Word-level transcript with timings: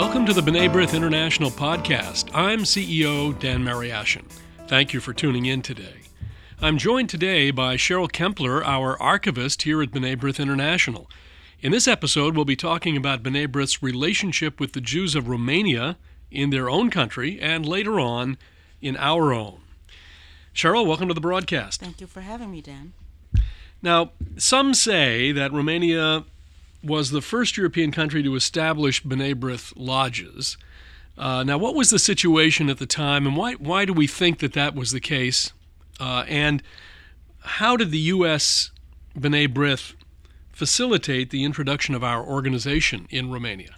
Welcome 0.00 0.24
to 0.24 0.32
the 0.32 0.40
B'nai 0.40 0.72
B'rith 0.72 0.96
International 0.96 1.50
Podcast. 1.50 2.30
I'm 2.32 2.60
CEO 2.60 3.38
Dan 3.38 3.62
Mariaschin. 3.62 4.24
Thank 4.66 4.94
you 4.94 4.98
for 4.98 5.12
tuning 5.12 5.44
in 5.44 5.60
today. 5.60 5.96
I'm 6.58 6.78
joined 6.78 7.10
today 7.10 7.50
by 7.50 7.76
Cheryl 7.76 8.10
Kempler, 8.10 8.64
our 8.64 9.00
archivist 9.00 9.60
here 9.60 9.82
at 9.82 9.90
B'nai 9.90 10.16
B'rith 10.16 10.40
International. 10.40 11.10
In 11.60 11.70
this 11.70 11.86
episode, 11.86 12.34
we'll 12.34 12.46
be 12.46 12.56
talking 12.56 12.96
about 12.96 13.22
B'nai 13.22 13.46
B'rith's 13.46 13.82
relationship 13.82 14.58
with 14.58 14.72
the 14.72 14.80
Jews 14.80 15.14
of 15.14 15.28
Romania 15.28 15.98
in 16.30 16.48
their 16.48 16.70
own 16.70 16.88
country 16.88 17.38
and 17.38 17.66
later 17.66 18.00
on 18.00 18.38
in 18.80 18.96
our 18.96 19.34
own. 19.34 19.60
Cheryl, 20.54 20.86
welcome 20.86 21.08
to 21.08 21.14
the 21.14 21.20
broadcast. 21.20 21.78
Thank 21.78 22.00
you 22.00 22.06
for 22.06 22.22
having 22.22 22.50
me, 22.50 22.62
Dan. 22.62 22.94
Now, 23.82 24.12
some 24.38 24.72
say 24.72 25.30
that 25.32 25.52
Romania 25.52 26.24
was 26.82 27.10
the 27.10 27.20
first 27.20 27.56
European 27.56 27.92
country 27.92 28.22
to 28.22 28.34
establish 28.34 29.02
B'nai 29.02 29.34
B'rith 29.34 29.72
lodges. 29.76 30.56
Uh, 31.18 31.42
now, 31.42 31.58
what 31.58 31.74
was 31.74 31.90
the 31.90 31.98
situation 31.98 32.70
at 32.70 32.78
the 32.78 32.86
time, 32.86 33.26
and 33.26 33.36
why, 33.36 33.54
why 33.54 33.84
do 33.84 33.92
we 33.92 34.06
think 34.06 34.38
that 34.38 34.54
that 34.54 34.74
was 34.74 34.90
the 34.92 35.00
case? 35.00 35.52
Uh, 35.98 36.24
and 36.26 36.62
how 37.40 37.76
did 37.76 37.90
the 37.90 37.98
U.S. 37.98 38.70
B'nai 39.18 39.48
B'rith 39.48 39.94
facilitate 40.50 41.30
the 41.30 41.44
introduction 41.44 41.94
of 41.94 42.02
our 42.02 42.24
organization 42.24 43.06
in 43.10 43.30
Romania? 43.30 43.76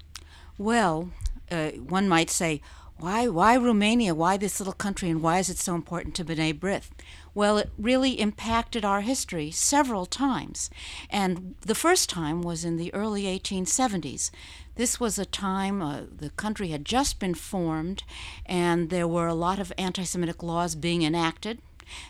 Well, 0.58 1.10
uh, 1.50 1.70
one 1.70 2.08
might 2.08 2.30
say, 2.30 2.60
why, 2.98 3.26
why 3.26 3.56
Romania? 3.56 4.14
Why 4.14 4.36
this 4.36 4.60
little 4.60 4.72
country, 4.72 5.10
and 5.10 5.22
why 5.22 5.38
is 5.38 5.50
it 5.50 5.58
so 5.58 5.74
important 5.74 6.14
to 6.16 6.24
B'nai 6.24 6.56
B'rith? 6.56 6.90
Well, 7.34 7.56
it 7.56 7.70
really 7.78 8.20
impacted 8.20 8.84
our 8.84 9.00
history 9.00 9.50
several 9.50 10.04
times. 10.06 10.68
And 11.08 11.54
the 11.60 11.74
first 11.74 12.10
time 12.10 12.42
was 12.42 12.64
in 12.64 12.76
the 12.76 12.92
early 12.92 13.24
1870s. 13.24 14.30
This 14.74 15.00
was 15.00 15.18
a 15.18 15.24
time 15.24 15.82
uh, 15.82 16.02
the 16.14 16.30
country 16.30 16.68
had 16.68 16.84
just 16.84 17.18
been 17.18 17.34
formed, 17.34 18.04
and 18.46 18.90
there 18.90 19.08
were 19.08 19.26
a 19.26 19.34
lot 19.34 19.58
of 19.58 19.72
anti 19.76 20.04
Semitic 20.04 20.42
laws 20.42 20.74
being 20.74 21.02
enacted. 21.02 21.60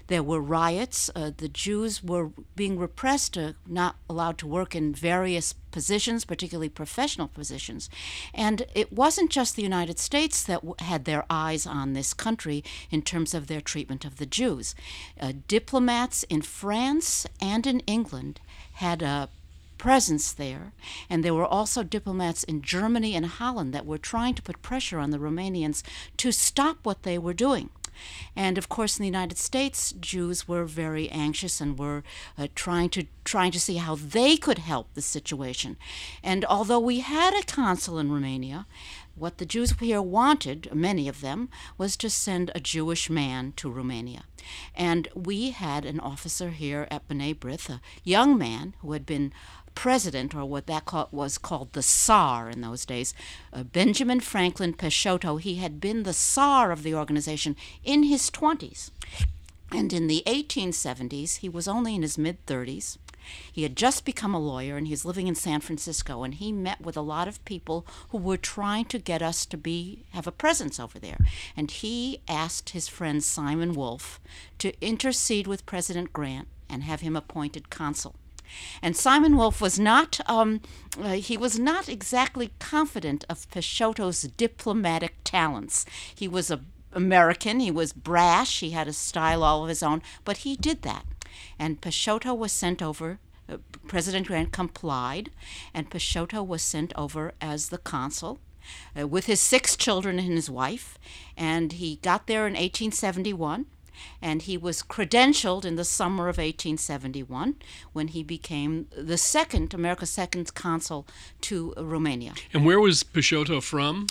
There 0.06 0.22
were 0.22 0.40
riots. 0.40 1.10
Uh, 1.14 1.30
the 1.36 1.48
Jews 1.48 2.02
were 2.02 2.30
being 2.56 2.78
repressed, 2.78 3.36
uh, 3.38 3.52
not 3.66 3.96
allowed 4.08 4.38
to 4.38 4.46
work 4.46 4.74
in 4.74 4.94
various 4.94 5.54
positions, 5.70 6.24
particularly 6.24 6.68
professional 6.68 7.28
positions. 7.28 7.90
And 8.34 8.66
it 8.74 8.92
wasn't 8.92 9.30
just 9.30 9.56
the 9.56 9.62
United 9.62 9.98
States 9.98 10.42
that 10.44 10.60
w- 10.60 10.74
had 10.78 11.04
their 11.04 11.24
eyes 11.30 11.66
on 11.66 11.92
this 11.92 12.14
country 12.14 12.62
in 12.90 13.02
terms 13.02 13.34
of 13.34 13.46
their 13.46 13.60
treatment 13.60 14.04
of 14.04 14.16
the 14.18 14.26
Jews. 14.26 14.74
Uh, 15.20 15.32
diplomats 15.48 16.22
in 16.24 16.42
France 16.42 17.26
and 17.40 17.66
in 17.66 17.80
England 17.80 18.40
had 18.74 19.02
a 19.02 19.28
presence 19.78 20.32
there, 20.32 20.72
and 21.10 21.24
there 21.24 21.34
were 21.34 21.44
also 21.44 21.82
diplomats 21.82 22.44
in 22.44 22.62
Germany 22.62 23.16
and 23.16 23.26
Holland 23.26 23.74
that 23.74 23.84
were 23.84 23.98
trying 23.98 24.32
to 24.34 24.42
put 24.42 24.62
pressure 24.62 25.00
on 25.00 25.10
the 25.10 25.18
Romanians 25.18 25.82
to 26.18 26.30
stop 26.30 26.78
what 26.84 27.02
they 27.02 27.18
were 27.18 27.34
doing. 27.34 27.68
And 28.34 28.58
of 28.58 28.68
course, 28.68 28.98
in 28.98 29.02
the 29.02 29.08
United 29.08 29.38
States, 29.38 29.92
Jews 29.92 30.48
were 30.48 30.64
very 30.64 31.08
anxious 31.10 31.60
and 31.60 31.78
were 31.78 32.02
uh, 32.38 32.48
trying 32.54 32.90
to 32.90 33.06
trying 33.24 33.52
to 33.52 33.60
see 33.60 33.76
how 33.76 33.94
they 33.94 34.36
could 34.36 34.58
help 34.58 34.92
the 34.94 35.02
situation. 35.02 35.76
And 36.22 36.44
although 36.44 36.80
we 36.80 37.00
had 37.00 37.34
a 37.34 37.46
consul 37.46 37.98
in 37.98 38.10
Romania, 38.10 38.66
what 39.14 39.38
the 39.38 39.46
Jews 39.46 39.72
here 39.78 40.02
wanted, 40.02 40.74
many 40.74 41.06
of 41.08 41.20
them, 41.20 41.48
was 41.78 41.96
to 41.98 42.10
send 42.10 42.50
a 42.54 42.60
Jewish 42.60 43.10
man 43.10 43.52
to 43.56 43.70
Romania. 43.70 44.24
And 44.74 45.08
we 45.14 45.50
had 45.50 45.84
an 45.84 46.00
officer 46.00 46.50
here 46.50 46.88
at 46.90 47.06
B'nai 47.08 47.34
B'rith, 47.34 47.68
a 47.70 47.80
young 48.02 48.36
man 48.38 48.74
who 48.80 48.92
had 48.92 49.06
been 49.06 49.32
president, 49.74 50.34
or 50.34 50.44
what 50.44 50.66
that 50.66 50.84
call, 50.84 51.08
was 51.10 51.38
called 51.38 51.72
the 51.72 51.82
Saar 51.82 52.50
in 52.50 52.60
those 52.60 52.84
days, 52.84 53.14
uh, 53.52 53.62
Benjamin 53.62 54.20
Franklin 54.20 54.74
Peixoto. 54.74 55.40
He 55.40 55.56
had 55.56 55.80
been 55.80 56.02
the 56.02 56.12
Saar 56.12 56.70
of 56.70 56.82
the 56.82 56.94
organization 56.94 57.56
in 57.84 58.04
his 58.04 58.30
20s. 58.30 58.90
And 59.70 59.92
in 59.92 60.06
the 60.06 60.22
1870s, 60.26 61.38
he 61.38 61.48
was 61.48 61.66
only 61.66 61.94
in 61.94 62.02
his 62.02 62.18
mid 62.18 62.44
30s. 62.46 62.98
He 63.52 63.62
had 63.62 63.76
just 63.76 64.04
become 64.04 64.34
a 64.34 64.40
lawyer 64.40 64.76
and 64.76 64.86
he 64.86 64.92
was 64.92 65.04
living 65.04 65.28
in 65.28 65.34
San 65.34 65.60
Francisco 65.60 66.22
and 66.24 66.34
he 66.34 66.52
met 66.52 66.80
with 66.80 66.96
a 66.96 67.02
lot 67.02 67.28
of 67.28 67.44
people 67.44 67.86
who 68.08 68.18
were 68.18 68.36
trying 68.36 68.84
to 68.86 68.98
get 68.98 69.22
us 69.22 69.46
to 69.46 69.56
be 69.56 70.04
have 70.10 70.26
a 70.26 70.32
presence 70.32 70.80
over 70.80 70.98
there. 70.98 71.18
And 71.56 71.70
he 71.70 72.20
asked 72.28 72.70
his 72.70 72.88
friend 72.88 73.22
Simon 73.22 73.74
Wolf 73.74 74.20
to 74.58 74.74
intercede 74.84 75.46
with 75.46 75.66
President 75.66 76.12
Grant 76.12 76.48
and 76.68 76.82
have 76.82 77.00
him 77.00 77.16
appointed 77.16 77.70
consul. 77.70 78.16
And 78.80 78.96
Simon 78.96 79.36
Wolf 79.36 79.60
was 79.60 79.78
not 79.78 80.20
um, 80.28 80.60
uh, 81.00 81.12
he 81.12 81.36
was 81.36 81.58
not 81.58 81.88
exactly 81.88 82.52
confident 82.58 83.24
of 83.28 83.48
Peixoto's 83.50 84.22
diplomatic 84.22 85.14
talents. 85.24 85.86
He 86.14 86.28
was 86.28 86.50
a 86.50 86.60
American, 86.94 87.60
he 87.60 87.70
was 87.70 87.94
brash, 87.94 88.60
he 88.60 88.70
had 88.70 88.86
a 88.86 88.92
style 88.92 89.42
all 89.42 89.62
of 89.62 89.70
his 89.70 89.82
own, 89.82 90.02
but 90.26 90.38
he 90.38 90.56
did 90.56 90.82
that. 90.82 91.06
And 91.58 91.80
Peixoto 91.80 92.36
was 92.36 92.52
sent 92.52 92.82
over 92.82 93.18
uh, 93.48 93.56
President 93.88 94.26
Grant 94.26 94.52
complied, 94.52 95.30
and 95.74 95.90
Peixoto 95.90 96.46
was 96.46 96.62
sent 96.62 96.92
over 96.96 97.32
as 97.40 97.68
the 97.68 97.78
consul 97.78 98.38
uh, 98.98 99.06
with 99.06 99.26
his 99.26 99.40
six 99.40 99.76
children 99.76 100.18
and 100.18 100.32
his 100.32 100.48
wife. 100.48 100.98
And 101.36 101.72
he 101.72 101.96
got 101.96 102.26
there 102.26 102.46
in 102.46 102.52
1871 102.52 103.66
and 104.20 104.42
he 104.42 104.56
was 104.56 104.82
credentialed 104.82 105.64
in 105.64 105.76
the 105.76 105.84
summer 105.84 106.24
of 106.24 106.38
1871 106.38 107.56
when 107.92 108.08
he 108.08 108.22
became 108.22 108.86
the 108.96 109.18
second, 109.18 109.74
America's 109.74 110.10
second 110.10 110.54
consul 110.54 111.06
to 111.40 111.74
Romania. 111.76 112.34
And 112.52 112.64
where 112.64 112.80
was 112.80 113.02
Peixoto 113.02 113.62
from? 113.62 114.06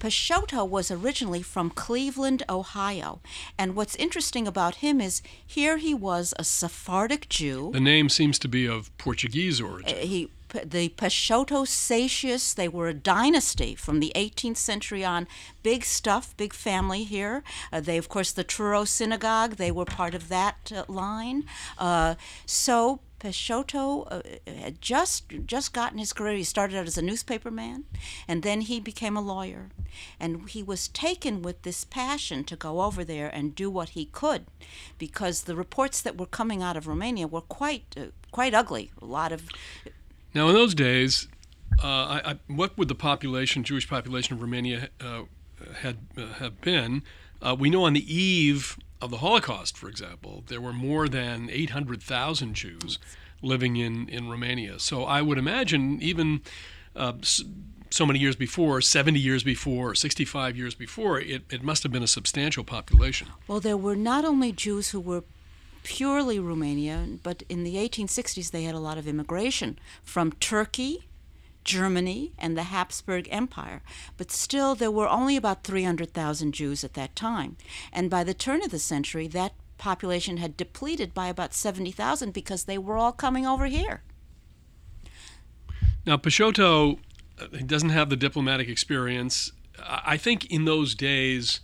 Peixoto 0.00 0.68
was 0.68 0.90
originally 0.90 1.42
from 1.42 1.70
Cleveland, 1.70 2.42
Ohio. 2.48 3.20
And 3.58 3.74
what's 3.76 3.96
interesting 3.96 4.46
about 4.46 4.76
him 4.76 5.00
is 5.00 5.22
here 5.46 5.76
he 5.76 5.94
was 5.94 6.34
a 6.38 6.44
Sephardic 6.44 7.28
Jew. 7.28 7.70
The 7.72 7.80
name 7.80 8.08
seems 8.08 8.38
to 8.40 8.48
be 8.48 8.66
of 8.66 8.96
Portuguese 8.98 9.60
origin. 9.60 9.96
Uh, 9.96 10.00
he 10.00 10.30
the 10.64 10.90
Peixoto 10.90 11.66
Satius, 11.66 12.54
they 12.54 12.68
were 12.68 12.88
a 12.88 12.94
dynasty 12.94 13.74
from 13.74 14.00
the 14.00 14.12
18th 14.14 14.56
century 14.56 15.04
on. 15.04 15.26
Big 15.62 15.84
stuff, 15.84 16.36
big 16.36 16.52
family 16.52 17.04
here. 17.04 17.42
Uh, 17.72 17.80
they, 17.80 17.98
of 17.98 18.08
course, 18.08 18.32
the 18.32 18.44
Touro 18.44 18.86
Synagogue, 18.86 19.56
they 19.56 19.70
were 19.70 19.84
part 19.84 20.14
of 20.14 20.28
that 20.28 20.72
uh, 20.74 20.84
line. 20.88 21.44
Uh, 21.78 22.14
so 22.46 23.00
Peixoto 23.22 24.08
uh, 24.10 24.22
had 24.50 24.80
just 24.80 25.32
just 25.46 25.72
gotten 25.72 25.98
his 25.98 26.12
career. 26.12 26.36
He 26.36 26.42
started 26.42 26.76
out 26.76 26.88
as 26.88 26.98
a 26.98 27.02
newspaperman, 27.02 27.84
and 28.26 28.42
then 28.42 28.62
he 28.62 28.80
became 28.80 29.16
a 29.16 29.20
lawyer. 29.20 29.68
And 30.18 30.48
he 30.48 30.62
was 30.62 30.88
taken 30.88 31.40
with 31.42 31.62
this 31.62 31.84
passion 31.84 32.42
to 32.44 32.56
go 32.56 32.80
over 32.80 33.04
there 33.04 33.28
and 33.28 33.54
do 33.54 33.70
what 33.70 33.90
he 33.90 34.06
could, 34.06 34.46
because 34.98 35.42
the 35.42 35.54
reports 35.54 36.00
that 36.02 36.18
were 36.18 36.26
coming 36.26 36.62
out 36.62 36.76
of 36.76 36.88
Romania 36.88 37.28
were 37.28 37.42
quite 37.42 37.84
uh, 37.96 38.06
quite 38.32 38.54
ugly. 38.54 38.90
A 39.00 39.04
lot 39.04 39.30
of 39.30 39.48
now, 40.34 40.48
in 40.48 40.54
those 40.54 40.74
days, 40.74 41.28
uh, 41.82 41.86
I, 41.86 42.30
I, 42.32 42.38
what 42.46 42.76
would 42.78 42.88
the 42.88 42.94
population, 42.94 43.64
Jewish 43.64 43.88
population 43.88 44.34
of 44.34 44.42
Romania, 44.42 44.88
uh, 45.00 45.22
had 45.80 45.98
uh, 46.16 46.26
have 46.34 46.60
been? 46.60 47.02
Uh, 47.40 47.56
we 47.58 47.70
know 47.70 47.84
on 47.84 47.92
the 47.92 48.14
eve 48.14 48.78
of 49.00 49.10
the 49.10 49.18
Holocaust, 49.18 49.76
for 49.76 49.88
example, 49.88 50.44
there 50.46 50.60
were 50.60 50.72
more 50.72 51.08
than 51.08 51.50
800,000 51.50 52.54
Jews 52.54 52.98
living 53.42 53.76
in, 53.76 54.08
in 54.08 54.30
Romania. 54.30 54.78
So 54.78 55.04
I 55.04 55.22
would 55.22 55.38
imagine 55.38 56.00
even 56.00 56.42
uh, 56.94 57.14
so 57.90 58.06
many 58.06 58.20
years 58.20 58.36
before, 58.36 58.80
70 58.80 59.18
years 59.18 59.42
before, 59.42 59.94
65 59.94 60.56
years 60.56 60.74
before, 60.74 61.20
it, 61.20 61.42
it 61.50 61.62
must 61.62 61.82
have 61.82 61.90
been 61.90 62.02
a 62.02 62.08
substantial 62.08 62.64
population. 62.64 63.28
Well, 63.48 63.60
there 63.60 63.76
were 63.76 63.96
not 63.96 64.24
only 64.24 64.52
Jews 64.52 64.90
who 64.90 65.00
were 65.00 65.24
purely 65.82 66.38
Romania, 66.38 67.06
but 67.22 67.42
in 67.48 67.64
the 67.64 67.76
1860s 67.76 68.50
they 68.50 68.64
had 68.64 68.74
a 68.74 68.80
lot 68.80 68.98
of 68.98 69.08
immigration 69.08 69.78
from 70.02 70.32
Turkey, 70.32 71.08
Germany, 71.64 72.32
and 72.38 72.56
the 72.56 72.64
Habsburg 72.64 73.28
Empire. 73.30 73.82
But 74.16 74.30
still, 74.30 74.74
there 74.74 74.90
were 74.90 75.08
only 75.08 75.36
about 75.36 75.64
300,000 75.64 76.52
Jews 76.52 76.84
at 76.84 76.94
that 76.94 77.14
time. 77.14 77.56
And 77.92 78.10
by 78.10 78.24
the 78.24 78.34
turn 78.34 78.62
of 78.62 78.70
the 78.70 78.78
century, 78.78 79.28
that 79.28 79.52
population 79.78 80.36
had 80.36 80.56
depleted 80.56 81.12
by 81.14 81.28
about 81.28 81.54
70,000 81.54 82.32
because 82.32 82.64
they 82.64 82.78
were 82.78 82.96
all 82.96 83.12
coming 83.12 83.46
over 83.46 83.66
here. 83.66 84.02
Now, 86.06 86.16
Peixoto 86.16 86.98
uh, 87.40 87.46
doesn't 87.66 87.90
have 87.90 88.10
the 88.10 88.16
diplomatic 88.16 88.68
experience. 88.68 89.52
I 89.78 90.16
think 90.16 90.46
in 90.46 90.64
those 90.64 90.94
days, 90.94 91.60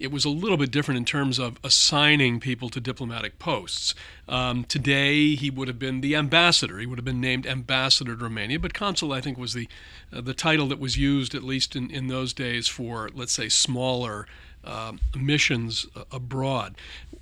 it 0.00 0.10
was 0.10 0.24
a 0.24 0.30
little 0.30 0.56
bit 0.56 0.70
different 0.70 0.98
in 0.98 1.04
terms 1.04 1.38
of 1.38 1.58
assigning 1.62 2.40
people 2.40 2.70
to 2.70 2.80
diplomatic 2.80 3.38
posts. 3.38 3.94
Um, 4.28 4.64
today, 4.64 5.34
he 5.34 5.50
would 5.50 5.68
have 5.68 5.78
been 5.78 6.00
the 6.00 6.16
ambassador. 6.16 6.78
He 6.78 6.86
would 6.86 6.98
have 6.98 7.04
been 7.04 7.20
named 7.20 7.46
ambassador 7.46 8.16
to 8.16 8.24
Romania, 8.24 8.58
but 8.58 8.72
consul, 8.72 9.12
I 9.12 9.20
think, 9.20 9.36
was 9.38 9.52
the 9.52 9.68
uh, 10.12 10.22
the 10.22 10.34
title 10.34 10.66
that 10.68 10.80
was 10.80 10.96
used 10.96 11.34
at 11.34 11.44
least 11.44 11.76
in, 11.76 11.90
in 11.90 12.08
those 12.08 12.32
days 12.32 12.66
for, 12.66 13.10
let's 13.14 13.32
say, 13.32 13.48
smaller 13.48 14.26
uh, 14.64 14.92
missions 15.14 15.86
abroad. 16.10 16.74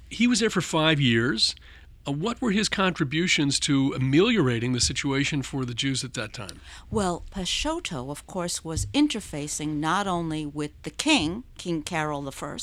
He 0.09 0.27
was 0.27 0.41
there 0.41 0.51
for 0.51 0.61
five 0.61 1.01
years. 1.01 1.55
Uh, 2.09 2.13
what 2.13 2.41
were 2.41 2.53
his 2.53 2.69
contributions 2.69 3.61
to 3.61 3.93
ameliorating 3.93 4.73
the 4.73 4.81
situation 4.81 5.43
for 5.43 5.65
the 5.67 5.75
Jews 5.75 6.03
at 6.05 6.15
that 6.15 6.33
time? 6.33 6.61
Well, 6.91 7.25
Peixoto, 7.31 8.11
of 8.11 8.27
course, 8.27 8.65
was 8.65 8.87
interfacing 8.87 9.77
not 9.77 10.07
only 10.07 10.47
with 10.47 10.71
the 10.85 10.91
king, 10.91 11.45
King 11.59 11.83
Carol 11.83 12.27
I, 12.27 12.57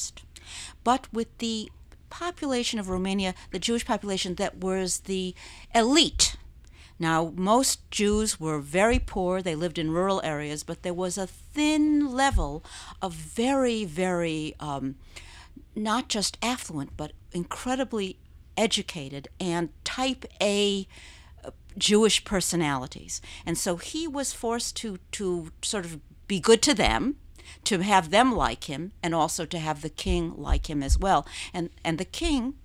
but 0.83 1.13
with 1.13 1.38
the 1.38 1.71
population 2.09 2.80
of 2.80 2.89
Romania, 2.89 3.36
the 3.51 3.59
Jewish 3.59 3.86
population 3.86 4.36
that 4.36 4.57
was 4.57 5.01
the 5.01 5.36
elite. 5.75 6.38
Now, 6.97 7.31
most 7.36 7.92
Jews 7.92 8.39
were 8.39 8.59
very 8.59 9.00
poor, 9.00 9.42
they 9.42 9.53
lived 9.53 9.77
in 9.77 9.92
rural 9.92 10.21
areas, 10.24 10.63
but 10.63 10.81
there 10.81 10.94
was 10.94 11.18
a 11.18 11.27
thin 11.27 12.12
level 12.12 12.63
of 13.01 13.13
very, 13.13 13.86
very, 13.86 14.56
um, 14.59 14.95
not 15.75 16.07
just 16.07 16.38
affluent, 16.42 16.95
but 16.95 17.12
incredibly 17.33 18.18
educated 18.57 19.28
and 19.40 19.69
type 19.84 20.25
A 20.42 20.88
uh, 21.44 21.52
Jewish 21.78 22.24
personalities. 22.25 23.22
And 23.46 23.57
so 23.57 23.78
he 23.78 24.07
was 24.07 24.34
forced 24.34 24.75
to, 24.78 25.00
to 25.13 25.52
sort 25.62 25.86
of 25.86 26.00
be 26.28 26.40
good 26.40 26.62
to 26.63 26.74
them 26.74 27.18
to 27.63 27.80
have 27.80 28.10
them 28.10 28.36
like 28.36 28.66
him 28.66 28.92
and 29.04 29.13
also 29.13 29.46
to 29.46 29.60
have 29.60 29.81
the 29.81 29.90
king 29.90 30.34
like 30.36 30.69
him 30.69 30.81
as 30.81 30.98
well. 30.98 31.28
And 31.54 31.69
and 31.84 31.98
the 31.98 32.06
king 32.06 32.56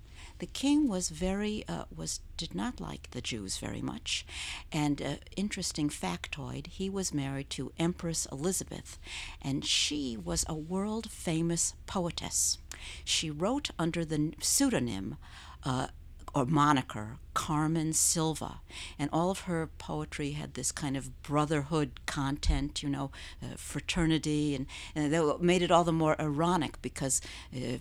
the 0.41 0.47
king 0.47 0.89
was 0.89 1.11
very 1.11 1.65
uh, 1.69 1.85
was 1.95 2.21
did 2.39 2.55
not 2.55 2.81
like 2.81 3.11
the 3.11 3.21
Jews 3.21 3.59
very 3.59 3.83
much, 3.83 4.25
and 4.73 5.03
uh, 5.03 5.17
interesting 5.37 5.91
factoid: 5.91 6.67
he 6.67 6.89
was 6.89 7.13
married 7.13 7.51
to 7.51 7.73
Empress 7.79 8.27
Elizabeth, 8.33 8.99
and 9.43 9.67
she 9.67 10.17
was 10.17 10.47
a 10.49 10.55
world 10.55 11.11
famous 11.11 11.75
poetess. 11.87 12.57
She 13.05 13.31
wrote 13.31 13.69
under 13.79 14.03
the 14.03 14.33
pseudonym 14.41 15.19
uh, 15.65 15.89
or 16.35 16.47
moniker 16.47 17.19
Carmen 17.35 17.93
Sylva. 17.93 18.61
and 18.99 19.11
all 19.13 19.31
of 19.31 19.41
her 19.41 19.69
poetry 19.79 20.33
had 20.33 20.55
this 20.55 20.73
kind 20.73 20.97
of 20.97 21.23
brotherhood 21.23 22.01
content, 22.07 22.83
you 22.83 22.89
know, 22.89 23.11
uh, 23.43 23.57
fraternity, 23.57 24.55
and, 24.55 24.67
and 24.95 25.13
that 25.13 25.41
made 25.41 25.63
it 25.63 25.71
all 25.71 25.85
the 25.85 25.93
more 25.93 26.21
ironic 26.21 26.81
because 26.83 27.21
uh, 27.55 27.79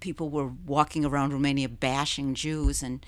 people 0.00 0.30
were 0.30 0.50
walking 0.66 1.04
around 1.04 1.32
Romania 1.32 1.68
bashing 1.68 2.34
Jews, 2.34 2.82
and 2.82 3.04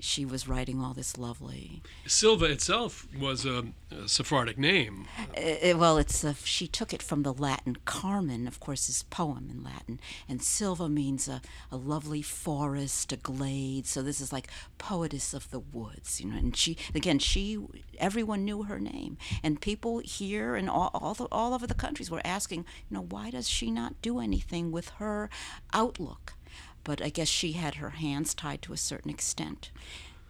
she 0.00 0.24
was 0.24 0.48
writing 0.48 0.80
all 0.80 0.94
this 0.94 1.18
lovely. 1.18 1.82
Sylva 2.06 2.46
itself 2.46 3.06
was 3.18 3.44
a, 3.44 3.66
a 3.90 4.08
Sephardic 4.08 4.58
name. 4.58 5.06
Uh, 5.36 5.76
well, 5.76 5.98
it's 5.98 6.24
a, 6.24 6.34
she 6.34 6.66
took 6.66 6.92
it 6.92 7.02
from 7.02 7.22
the 7.22 7.32
Latin. 7.32 7.76
Carmen, 7.84 8.46
of 8.46 8.60
course, 8.60 8.88
is 8.88 9.02
poem 9.04 9.48
in 9.50 9.62
Latin, 9.62 10.00
and 10.28 10.42
Sylva 10.42 10.88
means 10.88 11.28
a, 11.28 11.42
a 11.70 11.76
lovely 11.76 12.22
forest, 12.22 13.12
a 13.12 13.16
glade. 13.16 13.86
So 13.86 14.02
this 14.02 14.20
is 14.20 14.32
like 14.32 14.48
poetess 14.78 15.34
of 15.34 15.50
the 15.50 15.60
woods, 15.60 16.20
you 16.20 16.30
know. 16.30 16.36
And 16.36 16.56
she, 16.56 16.76
again, 16.94 17.18
she, 17.18 17.58
everyone 17.98 18.44
knew 18.44 18.62
her 18.64 18.78
name, 18.78 19.18
and 19.42 19.60
people 19.60 19.98
here 19.98 20.54
and 20.54 20.70
all 20.70 20.90
all, 20.94 21.14
the, 21.14 21.26
all 21.32 21.52
over 21.52 21.66
the 21.66 21.74
countries 21.74 22.10
were 22.10 22.22
asking, 22.24 22.64
you 22.88 22.96
know, 22.96 23.02
why 23.02 23.30
does 23.30 23.48
she 23.48 23.70
not 23.70 24.00
do 24.02 24.20
anything 24.20 24.70
with 24.70 24.90
her 24.90 25.28
outlook? 25.72 26.34
But 26.86 27.02
I 27.02 27.08
guess 27.08 27.26
she 27.26 27.52
had 27.52 27.74
her 27.74 27.90
hands 27.90 28.32
tied 28.32 28.62
to 28.62 28.72
a 28.72 28.76
certain 28.76 29.10
extent. 29.10 29.70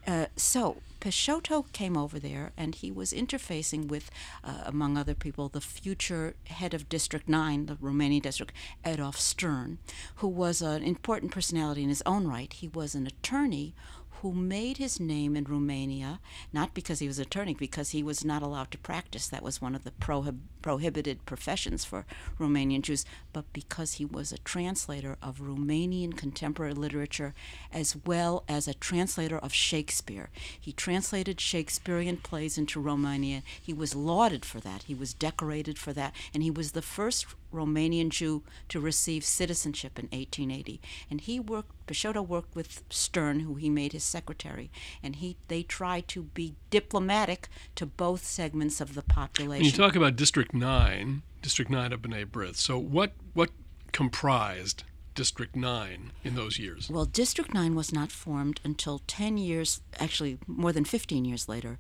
Uh, 0.07 0.27
so 0.37 0.79
Peixoto 1.01 1.71
came 1.73 1.99
over 1.99 2.19
there, 2.19 2.53
and 2.57 2.75
he 2.75 2.91
was 2.91 3.13
interfacing 3.13 3.89
with, 3.89 4.11
uh, 4.43 4.63
among 4.65 4.97
other 4.97 5.15
people, 5.15 5.51
the 5.51 5.61
future 5.61 6.35
head 6.47 6.73
of 6.73 6.89
District 6.89 7.29
9, 7.29 7.67
the 7.67 7.75
Romanian 7.75 8.23
district, 8.23 8.55
Adolf 8.87 9.21
Stern, 9.21 9.77
who 10.17 10.29
was 10.29 10.63
an 10.63 10.83
important 10.83 11.31
personality 11.31 11.83
in 11.83 11.91
his 11.91 12.03
own 12.07 12.27
right. 12.27 12.51
He 12.51 12.69
was 12.69 12.95
an 12.95 13.07
attorney 13.07 13.75
who 14.23 14.33
made 14.33 14.79
his 14.79 14.99
name 14.99 15.37
in 15.37 15.45
Romania, 15.45 16.21
not 16.53 16.75
because 16.75 17.01
he 17.01 17.07
was 17.07 17.19
attorney, 17.19 17.55
because 17.55 17.91
he 17.91 18.03
was 18.03 18.25
not 18.25 18.43
allowed 18.43 18.71
to 18.71 18.79
practice. 18.79 19.29
That 19.29 19.43
was 19.43 19.61
one 19.61 19.75
of 19.75 19.85
the 19.85 19.91
prohib- 19.91 20.41
prohibited 20.63 21.25
professions 21.27 21.85
for 21.85 22.07
Romanian 22.39 22.83
Jews, 22.83 23.05
but 23.33 23.53
because 23.53 23.95
he 23.95 24.05
was 24.05 24.33
a 24.33 24.39
translator 24.39 25.17
of 25.23 25.41
Romanian 25.41 26.17
contemporary 26.17 26.75
literature 26.75 27.35
as 27.73 27.97
well 28.05 28.45
as 28.49 28.67
a 28.67 28.75
translator 28.75 29.39
of 29.39 29.53
Shakespeare. 29.53 30.31
He 30.59 30.73
translated 30.73 31.41
Shakespearean 31.41 32.19
plays 32.19 32.59
into 32.59 32.83
Romanian. 32.83 33.43
He 33.61 33.73
was 33.73 33.95
lauded 33.95 34.45
for 34.45 34.61
that, 34.61 34.85
he 34.85 34.95
was 34.95 35.15
decorated 35.15 35.79
for 35.79 35.93
that, 35.93 36.15
and 36.33 36.43
he 36.43 36.51
was 36.51 36.73
the 36.73 36.83
first 36.83 37.27
Romanian 37.57 38.11
Jew 38.11 38.43
to 38.69 38.81
receive 38.81 39.25
citizenship 39.25 39.99
in 39.99 40.05
1880. 40.07 40.81
And 41.11 41.21
he 41.21 41.41
worked, 41.41 41.73
Peixoto 41.87 42.27
worked 42.27 42.55
with 42.55 42.83
Stern, 42.91 43.41
who 43.41 43.55
he 43.55 43.71
made 43.71 43.93
his 43.93 44.05
secretary, 44.05 44.71
and 45.03 45.17
he 45.17 45.37
they 45.49 45.63
tried 45.63 46.09
to 46.09 46.23
be 46.23 46.55
diplomatic 46.71 47.49
to 47.77 47.87
both 47.87 48.25
segments 48.25 48.81
of 48.81 48.95
the 48.95 49.03
population. 49.03 49.65
When 49.65 49.73
you 49.73 49.77
talk 49.77 49.97
about 49.97 50.17
District 50.17 50.53
9, 50.53 51.23
District 51.43 51.71
9 51.71 51.93
of 51.93 52.03
B'nai 52.03 52.27
B'rith, 52.27 52.57
so 52.57 52.79
what, 52.79 53.13
what 53.35 53.51
comprised 53.93 54.85
District 55.15 55.57
9 55.57 56.13
in 56.23 56.35
those 56.35 56.59
years? 56.59 56.91
Well, 56.91 57.07
District 57.07 57.55
9 57.55 57.75
was 57.75 57.93
not 57.93 58.13
formed 58.13 58.61
until 58.63 59.01
10 59.07 59.39
years, 59.39 59.81
actually 59.99 60.39
more 60.47 60.73
than 60.73 60.85
15 60.85 61.25
years 61.25 61.49
later, 61.49 61.79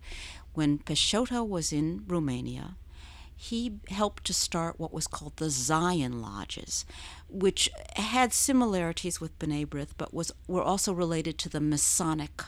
when 0.54 0.78
Peixoto 0.78 1.46
was 1.46 1.72
in 1.72 2.04
Romania 2.06 2.76
he 3.36 3.74
helped 3.88 4.24
to 4.24 4.32
start 4.32 4.80
what 4.80 4.92
was 4.92 5.06
called 5.06 5.36
the 5.36 5.50
Zion 5.50 6.20
Lodges, 6.20 6.86
which 7.28 7.70
had 7.96 8.32
similarities 8.32 9.20
with 9.20 9.38
B'nai 9.38 9.66
B'rith, 9.66 9.90
but 9.98 10.14
was 10.14 10.32
were 10.48 10.62
also 10.62 10.92
related 10.92 11.38
to 11.38 11.48
the 11.48 11.60
Masonic 11.60 12.42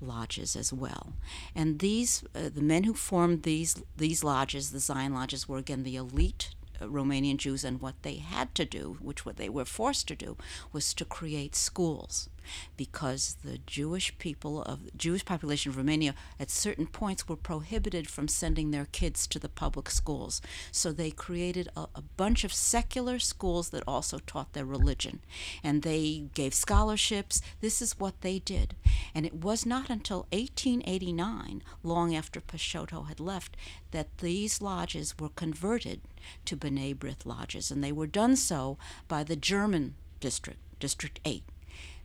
lodges 0.00 0.56
as 0.56 0.72
well. 0.72 1.12
And 1.54 1.78
these, 1.78 2.24
uh, 2.34 2.50
the 2.52 2.62
men 2.62 2.84
who 2.84 2.94
formed 2.94 3.44
these 3.44 3.82
these 3.96 4.24
lodges, 4.24 4.72
the 4.72 4.80
Zion 4.80 5.14
Lodges, 5.14 5.48
were 5.48 5.58
again 5.58 5.84
the 5.84 5.96
elite 5.96 6.50
Romanian 6.80 7.36
Jews, 7.36 7.64
and 7.64 7.80
what 7.80 8.02
they 8.02 8.16
had 8.16 8.54
to 8.56 8.64
do, 8.64 8.96
which 9.00 9.24
what 9.24 9.36
they 9.36 9.48
were 9.48 9.64
forced 9.64 10.08
to 10.08 10.16
do, 10.16 10.36
was 10.72 10.92
to 10.94 11.04
create 11.04 11.54
schools, 11.54 12.28
because 12.76 13.36
the 13.44 13.58
Jewish 13.58 14.16
people 14.18 14.62
of 14.62 14.84
the 14.84 14.90
Jewish 14.96 15.24
population 15.24 15.70
of 15.70 15.76
Romania 15.76 16.14
at 16.38 16.50
certain 16.50 16.86
points 16.86 17.28
were 17.28 17.36
prohibited 17.36 18.08
from 18.08 18.28
sending 18.28 18.70
their 18.70 18.86
kids 18.86 19.26
to 19.28 19.38
the 19.38 19.48
public 19.48 19.90
schools. 19.90 20.40
So 20.70 20.92
they 20.92 21.10
created 21.10 21.68
a, 21.76 21.86
a 21.94 22.02
bunch 22.16 22.44
of 22.44 22.52
secular 22.52 23.18
schools 23.18 23.70
that 23.70 23.84
also 23.86 24.18
taught 24.18 24.52
their 24.52 24.64
religion, 24.64 25.20
and 25.62 25.82
they 25.82 26.24
gave 26.34 26.54
scholarships. 26.54 27.40
This 27.60 27.82
is 27.82 27.98
what 27.98 28.20
they 28.20 28.38
did, 28.38 28.74
and 29.14 29.26
it 29.26 29.34
was 29.34 29.66
not 29.66 29.90
until 29.90 30.26
1889, 30.32 31.62
long 31.82 32.14
after 32.14 32.40
Peixoto 32.40 33.08
had 33.08 33.20
left, 33.20 33.56
that 33.90 34.18
these 34.18 34.62
lodges 34.62 35.14
were 35.18 35.28
converted 35.30 36.00
to 36.44 36.56
B'nai 36.56 36.94
B'rith 36.94 37.26
lodges, 37.26 37.70
and 37.70 37.82
they 37.82 37.92
were 37.92 38.06
done 38.06 38.36
so 38.36 38.78
by 39.08 39.24
the 39.24 39.36
German 39.36 39.94
district, 40.20 40.60
District 40.78 41.20
8. 41.24 41.42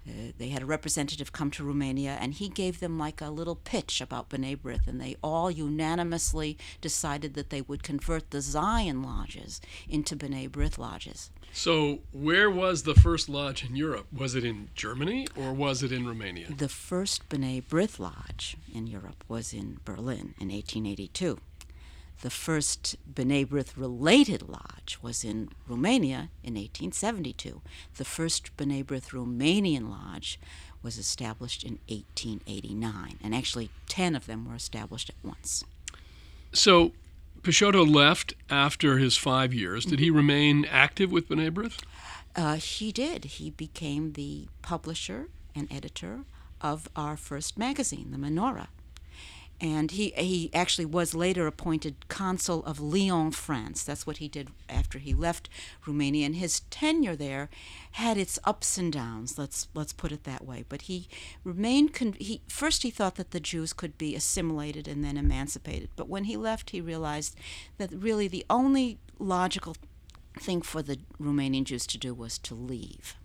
Uh, 0.07 0.31
they 0.37 0.49
had 0.49 0.61
a 0.61 0.65
representative 0.65 1.31
come 1.31 1.51
to 1.51 1.63
Romania, 1.63 2.17
and 2.19 2.33
he 2.33 2.49
gave 2.49 2.79
them 2.79 2.97
like 2.97 3.21
a 3.21 3.29
little 3.29 3.55
pitch 3.55 3.99
about 3.99 4.29
B'nai 4.29 4.57
B'rith, 4.57 4.87
and 4.87 5.01
they 5.01 5.15
all 5.21 5.51
unanimously 5.51 6.57
decided 6.81 7.33
that 7.33 7.49
they 7.49 7.61
would 7.61 7.83
convert 7.83 8.31
the 8.31 8.41
Zion 8.41 9.03
lodges 9.03 9.59
into 9.89 10.15
B'nai 10.15 10.49
B'rith 10.49 10.77
lodges. 10.77 11.31
So, 11.51 11.99
where 12.11 12.49
was 12.49 12.83
the 12.83 12.93
first 12.95 13.29
lodge 13.29 13.65
in 13.65 13.75
Europe? 13.75 14.07
Was 14.11 14.35
it 14.35 14.43
in 14.43 14.69
Germany 14.75 15.27
or 15.35 15.53
was 15.53 15.83
it 15.83 15.91
in 15.91 16.07
Romania? 16.07 16.47
The 16.55 16.69
first 16.69 17.27
B'nai 17.29 17.63
B'rith 17.63 17.99
lodge 17.99 18.57
in 18.73 18.87
Europe 18.87 19.23
was 19.27 19.53
in 19.53 19.79
Berlin 19.83 20.35
in 20.39 20.49
1882. 20.49 21.39
The 22.21 22.29
first 22.31 22.95
B'nai 23.11 23.45
B'rith 23.45 23.77
related 23.77 24.49
lodge 24.49 24.97
was 25.01 25.23
in 25.23 25.49
Romania 25.67 26.29
in 26.43 26.55
1872. 26.55 27.61
The 27.97 28.05
first 28.05 28.55
B'nai 28.57 28.83
B'rith 28.83 29.09
Romanian 29.09 29.89
lodge 29.89 30.39
was 30.81 30.97
established 30.97 31.63
in 31.63 31.79
1889, 31.87 33.19
and 33.21 33.35
actually 33.35 33.69
10 33.87 34.15
of 34.15 34.25
them 34.25 34.45
were 34.45 34.55
established 34.55 35.09
at 35.09 35.15
once. 35.23 35.63
So, 36.53 36.93
Peixoto 37.43 37.87
left 37.87 38.33
after 38.49 38.97
his 38.97 39.15
five 39.15 39.53
years. 39.53 39.85
Did 39.85 39.99
he 39.99 40.09
remain 40.09 40.65
active 40.65 41.11
with 41.11 41.29
B'nai 41.29 41.51
B'rith? 41.51 41.83
Uh, 42.35 42.55
he 42.55 42.91
did. 42.91 43.25
He 43.25 43.51
became 43.51 44.13
the 44.13 44.47
publisher 44.63 45.29
and 45.55 45.71
editor 45.71 46.21
of 46.61 46.89
our 46.95 47.15
first 47.15 47.59
magazine, 47.59 48.09
the 48.09 48.17
Menorah 48.17 48.67
and 49.59 49.91
he 49.91 50.11
he 50.11 50.51
actually 50.53 50.85
was 50.85 51.15
later 51.15 51.47
appointed 51.47 52.07
consul 52.07 52.63
of 52.65 52.79
Lyon, 52.79 53.31
France. 53.31 53.83
That's 53.83 54.05
what 54.05 54.17
he 54.17 54.27
did 54.27 54.49
after 54.69 54.99
he 54.99 55.13
left 55.13 55.49
Romania, 55.85 56.25
and 56.25 56.35
his 56.35 56.61
tenure 56.69 57.15
there 57.15 57.49
had 57.93 58.17
its 58.17 58.37
ups 58.43 58.77
and 58.77 58.93
downs. 58.93 59.37
Let's 59.37 59.67
let's 59.73 59.93
put 59.93 60.11
it 60.11 60.23
that 60.25 60.45
way. 60.45 60.63
But 60.67 60.83
he 60.83 61.07
remained. 61.43 61.93
Con- 61.93 62.15
he 62.19 62.41
first 62.47 62.83
he 62.83 62.91
thought 62.91 63.15
that 63.15 63.31
the 63.31 63.39
Jews 63.39 63.73
could 63.73 63.97
be 63.97 64.15
assimilated 64.15 64.87
and 64.87 65.03
then 65.03 65.17
emancipated, 65.17 65.89
but 65.95 66.09
when 66.09 66.25
he 66.25 66.37
left, 66.37 66.69
he 66.69 66.81
realized 66.81 67.35
that 67.77 67.91
really 67.91 68.27
the 68.27 68.45
only 68.49 68.99
logical 69.19 69.75
thing 70.39 70.61
for 70.61 70.83
the 70.83 70.99
Romanian 71.19 71.63
Jews 71.63 71.87
to 71.87 71.97
do 71.97 72.13
was 72.13 72.37
to 72.39 72.53
leave. 72.53 73.15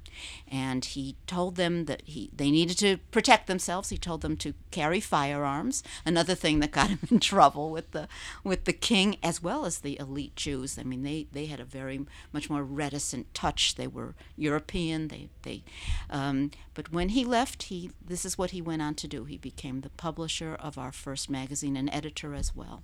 And 0.50 0.84
he 0.84 1.16
told 1.26 1.56
them 1.56 1.86
that 1.86 2.02
he 2.04 2.30
they 2.34 2.50
needed 2.50 2.78
to 2.78 2.98
protect 3.10 3.46
themselves. 3.46 3.90
He 3.90 3.98
told 3.98 4.20
them 4.20 4.36
to 4.38 4.54
carry 4.70 5.00
firearms, 5.00 5.82
another 6.04 6.34
thing 6.34 6.60
that 6.60 6.70
got 6.72 6.90
him 6.94 7.00
in 7.10 7.20
trouble 7.20 7.70
with 7.70 7.90
the 7.92 8.08
with 8.44 8.64
the 8.64 8.72
king 8.72 9.16
as 9.22 9.42
well 9.42 9.64
as 9.64 9.78
the 9.78 9.98
elite 9.98 10.36
Jews. 10.36 10.78
I 10.78 10.82
mean, 10.82 11.02
they 11.02 11.26
they 11.32 11.46
had 11.46 11.60
a 11.60 11.64
very 11.64 12.06
much 12.32 12.50
more 12.50 12.64
reticent 12.64 13.32
touch. 13.34 13.74
They 13.76 13.86
were 13.86 14.14
European. 14.36 15.08
They 15.08 15.28
they, 15.42 15.62
um, 16.10 16.50
but 16.74 16.92
when 16.92 17.10
he 17.10 17.24
left, 17.24 17.64
he 17.64 17.90
this 18.04 18.24
is 18.24 18.38
what 18.38 18.50
he 18.50 18.62
went 18.62 18.82
on 18.82 18.94
to 18.96 19.08
do. 19.08 19.24
He 19.24 19.38
became 19.38 19.80
the 19.80 19.90
publisher 19.90 20.54
of 20.54 20.78
our 20.78 20.92
first 20.92 21.30
magazine 21.30 21.76
and 21.76 21.92
editor 21.92 22.34
as 22.34 22.54
well. 22.54 22.82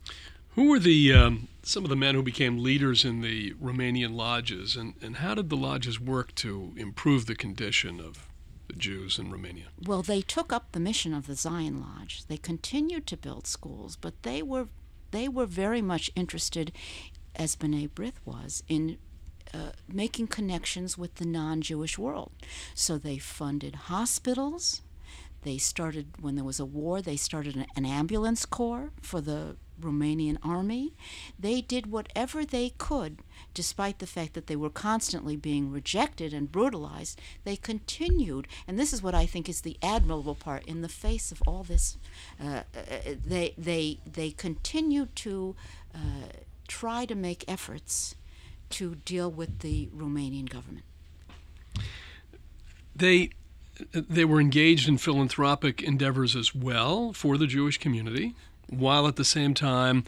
Who 0.58 0.70
were 0.70 0.80
the 0.80 1.12
um, 1.12 1.46
some 1.62 1.84
of 1.84 1.88
the 1.88 1.94
men 1.94 2.16
who 2.16 2.22
became 2.24 2.58
leaders 2.58 3.04
in 3.04 3.20
the 3.20 3.52
Romanian 3.62 4.16
lodges, 4.16 4.74
and, 4.74 4.94
and 5.00 5.18
how 5.18 5.36
did 5.36 5.50
the 5.50 5.56
lodges 5.56 6.00
work 6.00 6.34
to 6.34 6.74
improve 6.76 7.26
the 7.26 7.36
condition 7.36 8.00
of 8.00 8.26
the 8.66 8.72
Jews 8.72 9.20
in 9.20 9.30
Romania? 9.30 9.66
Well, 9.80 10.02
they 10.02 10.20
took 10.20 10.52
up 10.52 10.72
the 10.72 10.80
mission 10.80 11.14
of 11.14 11.28
the 11.28 11.36
Zion 11.36 11.80
Lodge. 11.80 12.24
They 12.26 12.38
continued 12.38 13.06
to 13.06 13.16
build 13.16 13.46
schools, 13.46 13.94
but 13.94 14.20
they 14.24 14.42
were 14.42 14.66
they 15.12 15.28
were 15.28 15.46
very 15.46 15.80
much 15.80 16.10
interested, 16.16 16.72
as 17.36 17.54
B'nai 17.54 17.88
B'rith 17.88 18.18
was, 18.24 18.64
in 18.66 18.98
uh, 19.54 19.70
making 19.86 20.26
connections 20.26 20.98
with 20.98 21.14
the 21.14 21.24
non-Jewish 21.24 21.98
world. 21.98 22.32
So 22.74 22.98
they 22.98 23.18
funded 23.18 23.76
hospitals. 23.76 24.82
They 25.42 25.58
started 25.58 26.20
when 26.20 26.34
there 26.34 26.44
was 26.44 26.58
a 26.58 26.66
war. 26.66 27.00
They 27.00 27.16
started 27.16 27.54
an, 27.54 27.66
an 27.76 27.86
ambulance 27.86 28.44
corps 28.44 28.90
for 29.00 29.20
the 29.20 29.54
Romanian 29.80 30.38
army. 30.42 30.92
They 31.38 31.60
did 31.60 31.90
whatever 31.90 32.44
they 32.44 32.70
could, 32.78 33.18
despite 33.54 33.98
the 33.98 34.06
fact 34.06 34.34
that 34.34 34.46
they 34.46 34.56
were 34.56 34.70
constantly 34.70 35.36
being 35.36 35.70
rejected 35.70 36.32
and 36.32 36.50
brutalized. 36.50 37.20
They 37.44 37.56
continued, 37.56 38.48
and 38.66 38.78
this 38.78 38.92
is 38.92 39.02
what 39.02 39.14
I 39.14 39.26
think 39.26 39.48
is 39.48 39.62
the 39.62 39.76
admirable 39.82 40.34
part. 40.34 40.64
In 40.66 40.82
the 40.82 40.88
face 40.88 41.32
of 41.32 41.42
all 41.46 41.62
this, 41.62 41.96
uh, 42.42 42.62
uh 42.74 42.82
they 43.24 43.54
they 43.56 43.98
they 44.10 44.30
continued 44.30 45.14
to 45.16 45.54
uh, 45.94 46.32
try 46.66 47.04
to 47.06 47.14
make 47.14 47.44
efforts 47.48 48.14
to 48.70 48.96
deal 48.96 49.30
with 49.30 49.60
the 49.60 49.88
Romanian 49.96 50.48
government. 50.48 50.84
They 52.94 53.30
they 53.92 54.24
were 54.24 54.40
engaged 54.40 54.88
in 54.88 54.98
philanthropic 54.98 55.82
endeavors 55.82 56.34
as 56.34 56.54
well 56.54 57.12
for 57.12 57.38
the 57.38 57.46
Jewish 57.46 57.78
community 57.78 58.34
while 58.68 59.06
at 59.06 59.16
the 59.16 59.24
same 59.24 59.54
time 59.54 60.04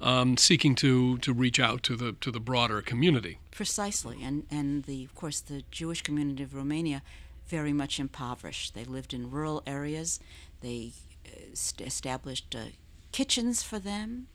um, 0.00 0.36
seeking 0.36 0.74
to, 0.76 1.18
to 1.18 1.32
reach 1.32 1.60
out 1.60 1.82
to 1.84 1.96
the 1.96 2.12
to 2.20 2.30
the 2.30 2.40
broader 2.40 2.82
community. 2.82 3.38
Precisely, 3.50 4.22
and 4.22 4.44
and 4.50 4.84
the 4.84 5.04
of 5.04 5.14
course 5.14 5.40
the 5.40 5.62
Jewish 5.70 6.02
community 6.02 6.42
of 6.42 6.54
Romania 6.54 7.02
very 7.46 7.72
much 7.72 8.00
impoverished. 8.00 8.74
They 8.74 8.84
lived 8.84 9.14
in 9.14 9.30
rural 9.30 9.62
areas. 9.66 10.20
They 10.60 10.92
uh, 11.26 11.54
st- 11.54 11.86
established 11.86 12.54
uh, 12.54 12.72
kitchens 13.12 13.62
for 13.62 13.78
them. 13.78 14.28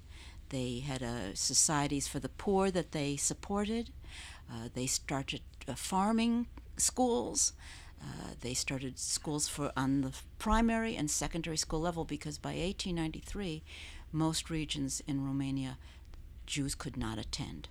They 0.49 0.79
had 0.79 1.03
uh, 1.03 1.33
societies 1.33 2.07
for 2.07 2.19
the 2.19 2.29
poor 2.29 2.71
that 2.71 2.91
they 2.91 3.17
supported. 3.17 3.89
Uh, 4.49 4.69
they 4.73 4.85
started 4.87 5.41
uh, 5.67 5.75
farming 5.75 6.47
schools. 6.77 7.53
Uh, 8.01 8.31
they 8.41 8.53
started 8.53 8.99
schools 8.99 9.47
for 9.47 9.71
on 9.75 10.01
the 10.01 10.13
primary 10.39 10.95
and 10.95 11.09
secondary 11.09 11.57
school 11.57 11.81
level 11.81 12.05
because 12.05 12.37
by 12.37 12.49
1893, 12.49 13.63
most 14.11 14.49
regions 14.49 15.01
in 15.07 15.25
Romania, 15.25 15.77
Jews 16.45 16.75
could 16.75 16.97
not 16.97 17.17
attend. 17.17 17.69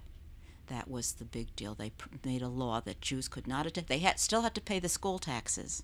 That 0.69 0.91
was 0.91 1.13
the 1.13 1.25
big 1.25 1.55
deal. 1.57 1.75
They 1.75 1.91
pr- 1.91 2.09
made 2.25 2.43
a 2.43 2.49
law 2.49 2.81
that 2.81 3.01
Jews 3.01 3.29
could 3.29 3.47
not 3.47 3.67
attend. 3.67 3.87
They 3.87 4.01
had, 4.01 4.19
still 4.19 4.43
had 4.43 4.55
to 4.57 4.61
pay 4.61 4.79
the 4.79 4.89
school 4.89 5.19
taxes, 5.19 5.83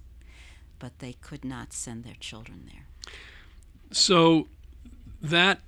but 0.79 0.99
they 0.99 1.15
could 1.15 1.45
not 1.45 1.73
send 1.73 2.05
their 2.05 2.17
children 2.19 2.69
there. 2.73 2.87
So 3.93 4.49
that 5.21 5.61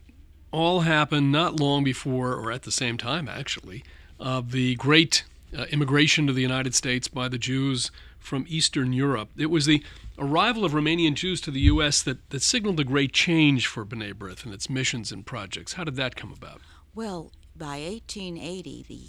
all 0.50 0.80
happened 0.80 1.32
not 1.32 1.58
long 1.60 1.84
before, 1.84 2.34
or 2.34 2.50
at 2.50 2.62
the 2.62 2.72
same 2.72 2.96
time, 2.96 3.28
actually, 3.28 3.84
of 4.18 4.52
the 4.52 4.74
great 4.76 5.24
uh, 5.56 5.64
immigration 5.70 6.26
to 6.26 6.32
the 6.32 6.42
United 6.42 6.74
States 6.74 7.08
by 7.08 7.28
the 7.28 7.38
Jews 7.38 7.90
from 8.24 8.46
Eastern 8.48 8.92
Europe. 8.92 9.30
It 9.36 9.50
was 9.50 9.66
the 9.66 9.84
arrival 10.18 10.64
of 10.64 10.72
Romanian 10.72 11.14
Jews 11.14 11.40
to 11.42 11.50
the 11.50 11.60
U.S. 11.60 12.02
that, 12.02 12.30
that 12.30 12.42
signaled 12.42 12.80
a 12.80 12.84
great 12.84 13.12
change 13.12 13.66
for 13.66 13.84
B'nai 13.84 14.14
B'rith 14.14 14.44
and 14.44 14.54
its 14.54 14.70
missions 14.70 15.12
and 15.12 15.26
projects. 15.26 15.74
How 15.74 15.84
did 15.84 15.96
that 15.96 16.16
come 16.16 16.32
about? 16.32 16.60
Well, 16.94 17.32
by 17.54 17.80
1880, 17.80 18.84
the 18.88 19.08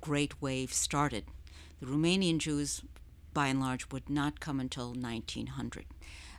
Great 0.00 0.42
Wave 0.42 0.72
started. 0.72 1.24
The 1.80 1.86
Romanian 1.86 2.38
Jews, 2.38 2.82
by 3.32 3.46
and 3.46 3.60
large, 3.60 3.90
would 3.90 4.10
not 4.10 4.40
come 4.40 4.60
until 4.60 4.92
1900 4.92 5.86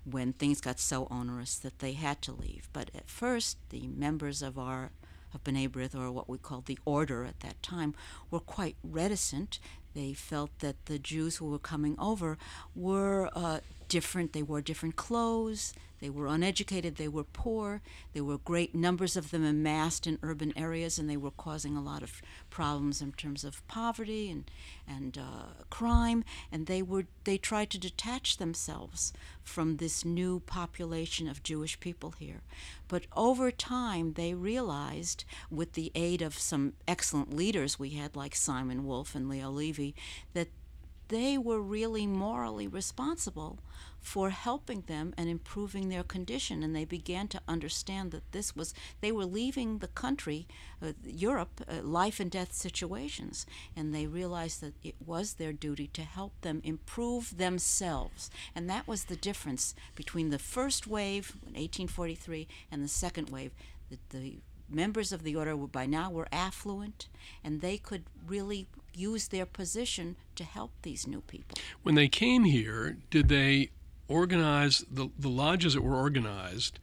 when 0.04 0.34
things 0.34 0.62
got 0.62 0.80
so 0.80 1.08
onerous 1.10 1.56
that 1.58 1.80
they 1.80 1.94
had 1.94 2.22
to 2.22 2.32
leave. 2.32 2.70
But 2.72 2.92
at 2.94 3.10
first, 3.10 3.58
the 3.70 3.88
members 3.88 4.44
of 4.44 4.60
our 4.60 4.92
of 5.34 5.44
B'nai 5.44 5.70
B'rith, 5.70 5.96
or 5.96 6.12
what 6.12 6.30
we 6.30 6.38
called 6.38 6.66
the 6.66 6.80
order 6.86 7.26
at 7.26 7.42
that 7.42 7.62
time, 7.62 7.94
were 8.32 8.40
quite 8.40 8.78
reticent. 8.84 9.60
They 9.96 10.14
felt 10.14 10.52
that 10.60 10.86
the 10.86 11.00
Jews 11.00 11.38
who 11.38 11.50
were 11.50 11.60
coming 11.60 11.96
over 11.98 12.38
were 12.76 13.30
uh, 13.34 13.60
different. 13.88 14.34
They 14.34 14.44
wore 14.44 14.62
different 14.62 14.98
clothes. 14.98 15.74
They 16.06 16.12
were 16.12 16.28
uneducated. 16.28 16.98
They 16.98 17.08
were 17.08 17.24
poor. 17.24 17.82
There 18.14 18.24
were 18.24 18.38
great 18.38 18.76
numbers 18.76 19.18
of 19.18 19.32
them 19.32 19.44
amassed 19.44 20.06
in 20.06 20.20
urban 20.22 20.56
areas, 20.56 21.00
and 21.00 21.10
they 21.10 21.18
were 21.18 21.32
causing 21.32 21.76
a 21.76 21.82
lot 21.82 22.04
of 22.04 22.22
problems 22.52 23.02
in 23.02 23.14
terms 23.14 23.44
of 23.44 23.68
poverty 23.68 24.30
and 24.30 24.52
and 24.88 25.18
uh, 25.18 25.64
crime. 25.72 26.24
And 26.52 26.68
they 26.68 26.84
were 26.84 27.08
they 27.24 27.40
tried 27.40 27.72
to 27.72 27.80
detach 27.80 28.38
themselves 28.38 29.14
from 29.42 29.78
this 29.78 30.06
new 30.06 30.42
population 30.42 31.28
of 31.28 31.42
Jewish 31.42 31.80
people 31.80 32.12
here. 32.12 32.44
But 32.88 33.08
over 33.16 33.50
time, 33.50 34.14
they 34.14 34.36
realized, 34.36 35.26
with 35.50 35.74
the 35.74 35.92
aid 35.96 36.22
of 36.22 36.38
some 36.38 36.74
excellent 36.88 37.34
leaders 37.34 37.80
we 37.80 37.90
had, 38.02 38.16
like 38.16 38.36
Simon 38.36 38.86
Wolf 38.86 39.16
and 39.16 39.28
Leo 39.28 39.50
Levi, 39.50 39.94
that 40.36 40.50
they 41.08 41.38
were 41.38 41.62
really 41.62 42.08
morally 42.08 42.68
responsible 42.68 43.60
for 44.06 44.30
helping 44.30 44.82
them 44.82 45.14
and 45.18 45.28
improving 45.30 45.90
their 45.90 46.04
condition. 46.04 46.62
And 46.62 46.76
they 46.76 46.86
began 46.86 47.28
to 47.30 47.42
understand 47.48 48.12
that 48.12 48.32
this 48.32 48.56
was, 48.56 48.74
they 49.02 49.12
were 49.12 49.26
leaving 49.26 49.80
the 49.80 49.88
country, 49.88 50.48
uh, 50.82 50.94
Europe, 51.04 51.62
uh, 51.68 51.82
life 51.82 52.20
and 52.20 52.30
death 52.30 52.54
situations. 52.54 53.48
And 53.76 53.94
they 53.94 54.06
realized 54.06 54.62
that 54.62 54.74
it 54.84 54.96
was 55.04 55.34
their 55.34 55.54
duty 55.54 55.88
to 55.94 56.04
help 56.04 56.40
them 56.42 56.62
improve 56.64 57.38
themselves. 57.38 58.30
And 58.54 58.70
that 58.70 58.88
was 58.88 59.06
the 59.06 59.16
difference 59.16 59.74
between 59.96 60.30
the 60.30 60.40
first 60.40 60.86
wave 60.86 61.34
in 61.42 61.54
1843 61.54 62.48
and 62.72 62.84
the 62.84 62.88
second 62.88 63.32
wave. 63.32 63.54
The, 63.90 63.98
the 64.10 64.38
members 64.70 65.12
of 65.12 65.24
the 65.24 65.36
order 65.36 65.56
were 65.56 65.68
by 65.68 65.86
now 65.86 66.12
were 66.12 66.28
affluent 66.32 67.08
and 67.44 67.62
they 67.62 67.78
could 67.78 68.04
really 68.28 68.68
use 68.96 69.28
their 69.28 69.46
position 69.46 70.16
to 70.36 70.44
help 70.44 70.72
these 70.82 71.08
new 71.08 71.22
people. 71.22 71.58
When 71.84 71.96
they 71.96 72.08
came 72.08 72.44
here, 72.44 72.98
did 73.10 73.30
they 73.30 73.70
organize 74.08 74.86
the, 74.90 75.10
the 75.18 75.30
lodges 75.30 75.74
that 75.74 75.82
were 75.82 75.96
organized 75.96 76.80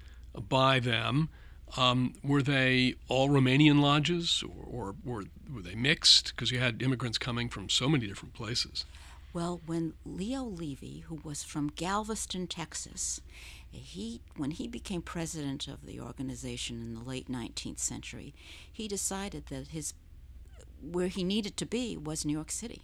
by 0.49 0.81
them? 0.81 1.29
Um, 1.77 2.15
were 2.23 2.43
they 2.43 2.97
all 3.09 3.31
Romanian 3.31 3.81
lodges 3.81 4.43
or, 4.43 4.65
or, 4.65 4.95
or 5.07 5.25
were 5.53 5.63
they 5.63 5.75
mixed? 5.75 6.35
Because 6.35 6.51
you 6.51 6.59
had 6.59 6.83
immigrants 6.83 7.19
coming 7.19 7.49
from 7.49 7.69
so 7.69 7.89
many 7.89 8.07
different 8.07 8.35
places. 8.35 8.85
Well, 9.33 9.63
when 9.65 9.95
Leo 10.05 10.45
Levi, 10.45 11.01
who 11.07 11.21
was 11.25 11.43
from 11.43 11.73
Galveston, 11.75 12.47
Texas, 12.47 13.23
he 13.71 14.21
when 14.37 14.51
he 14.51 14.69
became 14.69 15.01
president 15.01 15.67
of 15.67 15.87
the 15.87 15.99
organization 15.99 16.83
in 16.83 16.95
the 16.95 17.01
late 17.01 17.31
19th 17.31 17.79
century, 17.79 18.35
he 18.71 18.87
decided 18.87 19.47
that 19.47 19.69
his 19.69 19.95
where 20.83 21.09
he 21.09 21.25
needed 21.25 21.57
to 21.59 21.67
be 21.67 21.97
was 21.97 22.25
New 22.25 22.33
York 22.33 22.51
City 22.51 22.83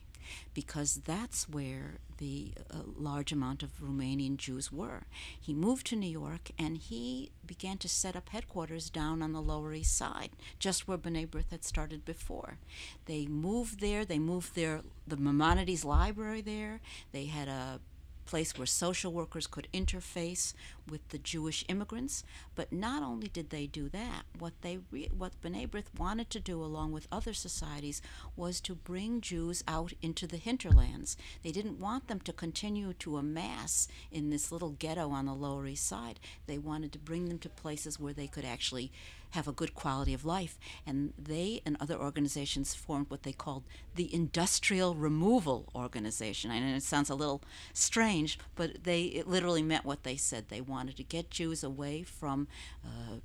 because 0.55 1.01
that's 1.05 1.49
where 1.49 1.99
the 2.19 2.53
uh, 2.71 2.79
large 2.97 3.33
amount 3.33 3.63
of 3.63 3.81
Romanian 3.81 4.37
Jews 4.37 4.73
were. 4.73 5.07
He 5.41 5.55
moved 5.55 5.87
to 5.89 5.97
New 5.97 6.11
York 6.11 6.51
and 6.59 6.77
he 6.77 7.31
began 7.47 7.79
to 7.79 7.89
set 7.89 8.17
up 8.17 8.31
headquarters 8.31 8.91
down 8.91 9.23
on 9.23 9.33
the 9.33 9.41
Lower 9.41 9.73
East 9.73 9.97
Side, 9.97 10.31
just 10.59 10.87
where 10.87 10.99
B'nai 10.99 11.27
B'rith 11.29 11.51
had 11.51 11.65
started 11.65 12.05
before. 12.05 12.59
They 13.07 13.27
moved 13.27 13.81
there, 13.81 14.05
they 14.05 14.19
moved 14.19 14.55
their 14.55 14.83
the 15.07 15.17
Maimonides 15.17 15.85
Library 15.85 16.41
there. 16.41 16.81
They 17.13 17.27
had 17.27 17.49
a 17.49 17.81
place 18.29 18.59
where 18.59 18.67
social 18.67 19.11
workers 19.11 19.47
could 19.47 19.67
interface 19.73 20.53
with 20.87 21.09
the 21.09 21.19
Jewish 21.19 21.65
immigrants. 21.67 22.25
But 22.55 22.73
not 22.73 23.03
only 23.03 23.29
did 23.29 23.49
they 23.49 23.67
do 23.67 23.89
that, 23.89 24.25
what 24.39 24.53
they 24.61 24.81
re- 24.91 25.11
what 25.17 25.41
B'nai 25.41 25.67
B'rith 25.67 25.99
wanted 25.99 26.29
to 26.31 26.41
do, 26.41 26.63
along 26.63 26.93
with 26.93 27.09
other 27.11 27.33
societies, 27.33 28.03
was 28.37 28.61
to 28.61 28.75
bring 28.75 29.23
Jews 29.23 29.65
out 29.67 29.95
into 30.03 30.27
the 30.27 30.37
hinterlands. 30.37 31.17
They 31.43 31.53
didn't 31.53 31.81
want 31.81 32.09
them 32.09 32.21
to 32.21 32.33
continue 32.33 32.93
to 32.93 33.17
amass 33.17 33.89
in 34.13 34.29
this 34.29 34.53
little 34.53 34.71
ghetto 34.71 35.11
on 35.11 35.25
the 35.25 35.35
Lower 35.35 35.67
East 35.67 35.87
Side. 35.87 36.21
They 36.47 36.59
wanted 36.59 36.93
to 36.93 36.99
bring 36.99 37.29
them 37.29 37.39
to 37.39 37.49
places 37.49 37.99
where 37.99 38.13
they 38.13 38.27
could 38.27 38.45
actually 38.45 38.93
have 39.31 39.49
a 39.49 39.53
good 39.53 39.75
quality 39.75 40.15
of 40.15 40.25
life. 40.25 40.59
And 40.87 41.13
they 41.19 41.61
and 41.65 41.77
other 41.81 41.97
organizations 41.97 42.75
formed 42.75 43.11
what 43.11 43.23
they 43.23 43.33
called 43.33 43.65
the 43.95 44.13
Industrial 44.15 44.95
Removal 44.95 45.69
Organization. 45.75 46.51
I 46.51 46.61
know 46.61 46.77
it 46.77 46.83
sounds 46.83 47.11
a 47.11 47.15
little 47.15 47.43
strange, 47.73 48.39
but 48.55 48.85
they 48.85 49.05
it 49.05 49.29
literally 49.29 49.63
meant 49.63 49.85
what 49.85 50.03
they 50.03 50.17
said. 50.17 50.49
They 50.49 50.61
wanted 50.61 50.97
to 50.97 51.05
get 51.05 51.31
Jews 51.31 51.63
away 51.63 52.03
from 52.03 52.49
uh, 52.85 53.17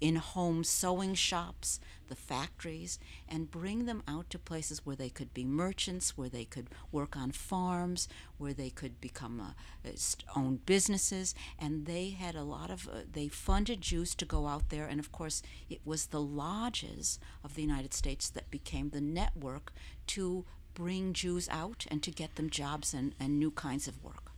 in 0.00 0.16
home 0.16 0.64
sewing 0.64 1.14
shops, 1.14 1.80
the 2.08 2.16
factories, 2.16 2.98
and 3.28 3.50
bring 3.50 3.86
them 3.86 4.02
out 4.08 4.30
to 4.30 4.38
places 4.38 4.84
where 4.84 4.96
they 4.96 5.10
could 5.10 5.32
be 5.34 5.44
merchants, 5.44 6.16
where 6.16 6.28
they 6.28 6.44
could 6.44 6.68
work 6.90 7.16
on 7.16 7.30
farms, 7.30 8.08
where 8.38 8.54
they 8.54 8.70
could 8.70 9.00
become 9.00 9.40
uh, 9.40 9.90
own 10.34 10.60
businesses. 10.66 11.34
And 11.58 11.86
they 11.86 12.10
had 12.10 12.34
a 12.34 12.42
lot 12.42 12.70
of, 12.70 12.88
uh, 12.88 13.00
they 13.10 13.28
funded 13.28 13.80
Jews 13.80 14.14
to 14.16 14.24
go 14.24 14.46
out 14.46 14.70
there. 14.70 14.86
And 14.86 14.98
of 14.98 15.12
course, 15.12 15.42
it 15.68 15.80
was 15.84 16.06
the 16.06 16.20
lodges 16.20 17.18
of 17.44 17.54
the 17.54 17.62
United 17.62 17.94
States 17.94 18.30
that 18.30 18.50
became 18.50 18.90
the 18.90 19.00
network 19.00 19.72
to 20.08 20.44
bring 20.74 21.12
Jews 21.12 21.48
out 21.50 21.86
and 21.90 22.02
to 22.02 22.10
get 22.10 22.36
them 22.36 22.50
jobs 22.50 22.94
and, 22.94 23.14
and 23.18 23.38
new 23.38 23.50
kinds 23.50 23.88
of 23.88 24.02
work. 24.02 24.32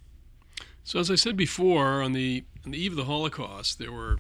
So, 0.83 0.99
as 0.99 1.11
I 1.11 1.15
said 1.15 1.37
before, 1.37 2.03
on 2.03 2.13
the, 2.13 2.45
on 2.65 2.73
the 2.73 2.79
eve 2.79 2.93
of 2.93 2.97
the 2.97 3.05
Holocaust, 3.05 3.79
there 3.79 3.93
were 3.93 4.19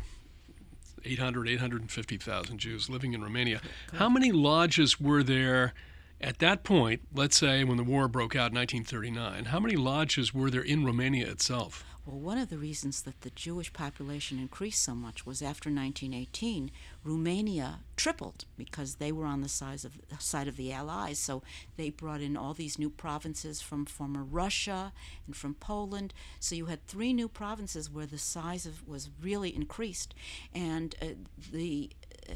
800, 1.04 1.48
850,000 1.48 2.58
Jews 2.58 2.88
living 2.90 3.12
in 3.12 3.22
Romania. 3.22 3.60
How 3.94 4.08
many 4.08 4.32
lodges 4.32 5.00
were 5.00 5.22
there 5.22 5.72
at 6.20 6.38
that 6.38 6.64
point, 6.64 7.00
let's 7.14 7.36
say 7.36 7.64
when 7.64 7.76
the 7.76 7.84
war 7.84 8.08
broke 8.08 8.36
out 8.36 8.50
in 8.50 8.56
1939? 8.56 9.46
How 9.46 9.60
many 9.60 9.76
lodges 9.76 10.34
were 10.34 10.50
there 10.50 10.62
in 10.62 10.84
Romania 10.84 11.30
itself? 11.30 11.84
Well, 12.06 12.18
one 12.18 12.38
of 12.38 12.48
the 12.48 12.56
reasons 12.56 13.02
that 13.02 13.20
the 13.20 13.30
Jewish 13.30 13.72
population 13.72 14.38
increased 14.38 14.82
so 14.82 14.94
much 14.94 15.26
was 15.26 15.42
after 15.42 15.68
1918, 15.68 16.70
Romania 17.04 17.80
tripled 17.94 18.46
because 18.56 18.94
they 18.94 19.12
were 19.12 19.26
on 19.26 19.42
the 19.42 19.48
side 19.48 19.84
of, 19.84 19.98
side 20.18 20.48
of 20.48 20.56
the 20.56 20.72
Allies. 20.72 21.18
So 21.18 21.42
they 21.76 21.90
brought 21.90 22.22
in 22.22 22.36
all 22.36 22.54
these 22.54 22.78
new 22.78 22.88
provinces 22.88 23.60
from 23.60 23.84
former 23.84 24.24
Russia 24.24 24.92
and 25.26 25.36
from 25.36 25.54
Poland. 25.54 26.14
So 26.38 26.54
you 26.54 26.66
had 26.66 26.86
three 26.86 27.12
new 27.12 27.28
provinces 27.28 27.90
where 27.90 28.06
the 28.06 28.18
size 28.18 28.64
of 28.64 28.88
was 28.88 29.10
really 29.20 29.54
increased, 29.54 30.14
and 30.54 30.94
uh, 31.02 31.06
the 31.52 31.90
uh, 32.28 32.34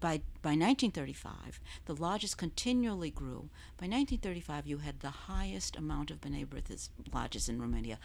by 0.00 0.20
by 0.40 0.50
1935, 0.50 1.60
the 1.86 1.94
lodges 1.94 2.34
continually 2.34 3.10
grew. 3.10 3.50
By 3.76 3.86
1935, 3.86 4.66
you 4.66 4.78
had 4.78 5.00
the 5.00 5.10
highest 5.10 5.76
amount 5.76 6.10
of 6.10 6.20
B'nai 6.20 6.46
B'rith 6.46 6.88
lodges 7.12 7.48
in 7.48 7.60
Romania, 7.60 7.98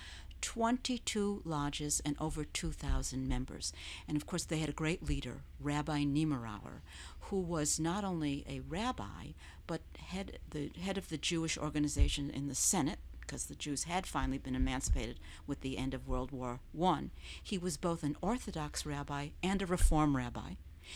22 0.44 1.42
lodges 1.46 2.02
and 2.04 2.18
over 2.20 2.44
2,000 2.44 3.28
members. 3.28 3.72
And 4.08 4.18
of 4.18 4.28
course, 4.28 4.44
they 4.44 4.58
had 4.58 4.68
a 4.68 4.74
great 4.74 5.02
leader, 5.02 5.44
Rabbi 5.60 6.04
Niemirower, 6.04 6.82
who 7.22 7.40
was 7.40 7.80
not 7.80 8.04
only 8.04 8.46
a 8.48 8.60
rabbi, 8.60 9.32
but 9.66 9.82
head, 9.98 10.40
the 10.52 10.70
head 10.82 10.98
of 10.98 11.08
the 11.08 11.18
Jewish 11.18 11.58
organization 11.58 12.30
in 12.30 12.50
the 12.50 12.56
Senate, 12.56 13.00
because 13.22 13.46
the 13.46 13.56
Jews 13.56 13.86
had 13.86 14.06
finally 14.06 14.38
been 14.38 14.54
emancipated 14.54 15.18
with 15.48 15.62
the 15.62 15.78
end 15.78 15.94
of 15.94 16.10
World 16.10 16.32
War 16.32 16.60
I. 16.80 17.06
He 17.42 17.58
was 17.58 17.78
both 17.78 18.04
an 18.04 18.18
Orthodox 18.22 18.86
rabbi 18.86 19.30
and 19.42 19.62
a 19.62 19.66
Reform 19.66 20.18
rabbi. 20.18 20.56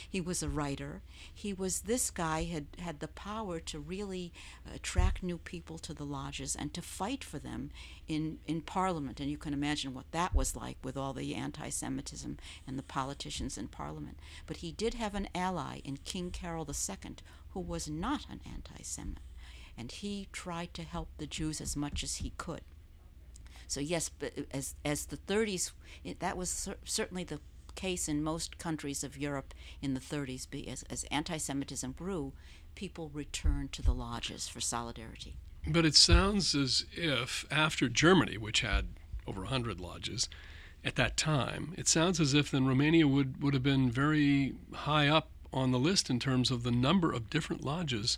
He 0.09 0.21
was 0.21 0.43
a 0.43 0.49
writer. 0.49 1.01
He 1.33 1.53
was 1.53 1.81
this 1.81 2.09
guy 2.09 2.43
had 2.43 2.67
had 2.79 2.99
the 2.99 3.07
power 3.07 3.59
to 3.59 3.79
really 3.79 4.31
attract 4.73 5.23
new 5.23 5.37
people 5.37 5.77
to 5.79 5.93
the 5.93 6.05
lodges 6.05 6.55
and 6.55 6.73
to 6.73 6.81
fight 6.81 7.23
for 7.23 7.39
them 7.39 7.71
in 8.07 8.39
in 8.47 8.61
Parliament. 8.61 9.19
And 9.19 9.29
you 9.29 9.37
can 9.37 9.53
imagine 9.53 9.93
what 9.93 10.11
that 10.11 10.35
was 10.35 10.55
like 10.55 10.77
with 10.83 10.97
all 10.97 11.13
the 11.13 11.35
anti-Semitism 11.35 12.37
and 12.65 12.77
the 12.77 12.83
politicians 12.83 13.57
in 13.57 13.67
Parliament. 13.67 14.19
But 14.45 14.57
he 14.57 14.71
did 14.71 14.93
have 14.95 15.15
an 15.15 15.29
ally 15.33 15.81
in 15.83 15.97
King 15.97 16.31
Carol 16.31 16.67
II, 16.67 17.15
who 17.51 17.59
was 17.59 17.87
not 17.87 18.25
an 18.29 18.41
anti-Semite, 18.45 19.19
and 19.77 19.91
he 19.91 20.27
tried 20.31 20.73
to 20.73 20.83
help 20.83 21.09
the 21.17 21.27
Jews 21.27 21.61
as 21.61 21.75
much 21.75 22.03
as 22.03 22.17
he 22.17 22.33
could. 22.37 22.61
So 23.67 23.81
yes, 23.81 24.09
but 24.09 24.33
as 24.51 24.75
as 24.85 25.05
the 25.05 25.17
30s, 25.17 25.71
it, 26.03 26.19
that 26.21 26.37
was 26.37 26.49
cer- 26.49 26.77
certainly 26.85 27.23
the 27.23 27.39
case 27.77 28.09
in 28.09 28.21
most 28.21 28.57
countries 28.57 29.05
of 29.05 29.15
Europe 29.17 29.53
in 29.81 29.93
the 29.93 30.01
30s. 30.01 30.67
As, 30.67 30.83
as 30.89 31.05
anti 31.05 31.37
Semitism 31.37 31.93
grew, 31.93 32.33
people 32.75 33.09
returned 33.13 33.71
to 33.71 33.81
the 33.81 33.93
lodges 33.93 34.49
for 34.49 34.59
solidarity. 34.59 35.37
But 35.65 35.85
it 35.85 35.95
sounds 35.95 36.53
as 36.53 36.85
if 36.91 37.45
after 37.49 37.87
Germany, 37.87 38.37
which 38.37 38.61
had 38.61 38.87
over 39.25 39.41
100 39.41 39.79
lodges 39.79 40.27
at 40.83 40.95
that 40.95 41.15
time, 41.15 41.73
it 41.77 41.87
sounds 41.87 42.19
as 42.19 42.33
if 42.33 42.51
then 42.51 42.67
Romania 42.67 43.07
would, 43.07 43.41
would 43.41 43.53
have 43.53 43.63
been 43.63 43.89
very 43.89 44.53
high 44.73 45.07
up 45.07 45.29
on 45.53 45.71
the 45.71 45.79
list 45.79 46.09
in 46.09 46.19
terms 46.19 46.51
of 46.51 46.63
the 46.63 46.71
number 46.71 47.11
of 47.11 47.29
different 47.29 47.63
lodges 47.63 48.17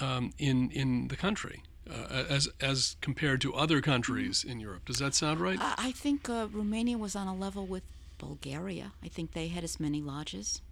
um, 0.00 0.32
in, 0.38 0.70
in 0.70 1.08
the 1.08 1.16
country. 1.16 1.62
Uh, 1.88 2.24
as 2.28 2.48
as 2.60 2.96
compared 3.00 3.40
to 3.40 3.54
other 3.54 3.80
countries 3.80 4.42
in 4.42 4.58
Europe. 4.58 4.84
Does 4.86 4.98
that 4.98 5.14
sound 5.14 5.38
right? 5.38 5.56
I 5.60 5.92
think 5.92 6.28
uh, 6.28 6.48
Romania 6.52 6.98
was 6.98 7.14
on 7.14 7.28
a 7.28 7.34
level 7.34 7.64
with 7.64 7.84
Bulgaria. 8.18 8.92
I 9.02 9.08
think 9.08 9.32
they 9.32 9.48
had 9.48 9.64
as 9.64 9.80
many 9.80 10.00
lodges. 10.00 10.62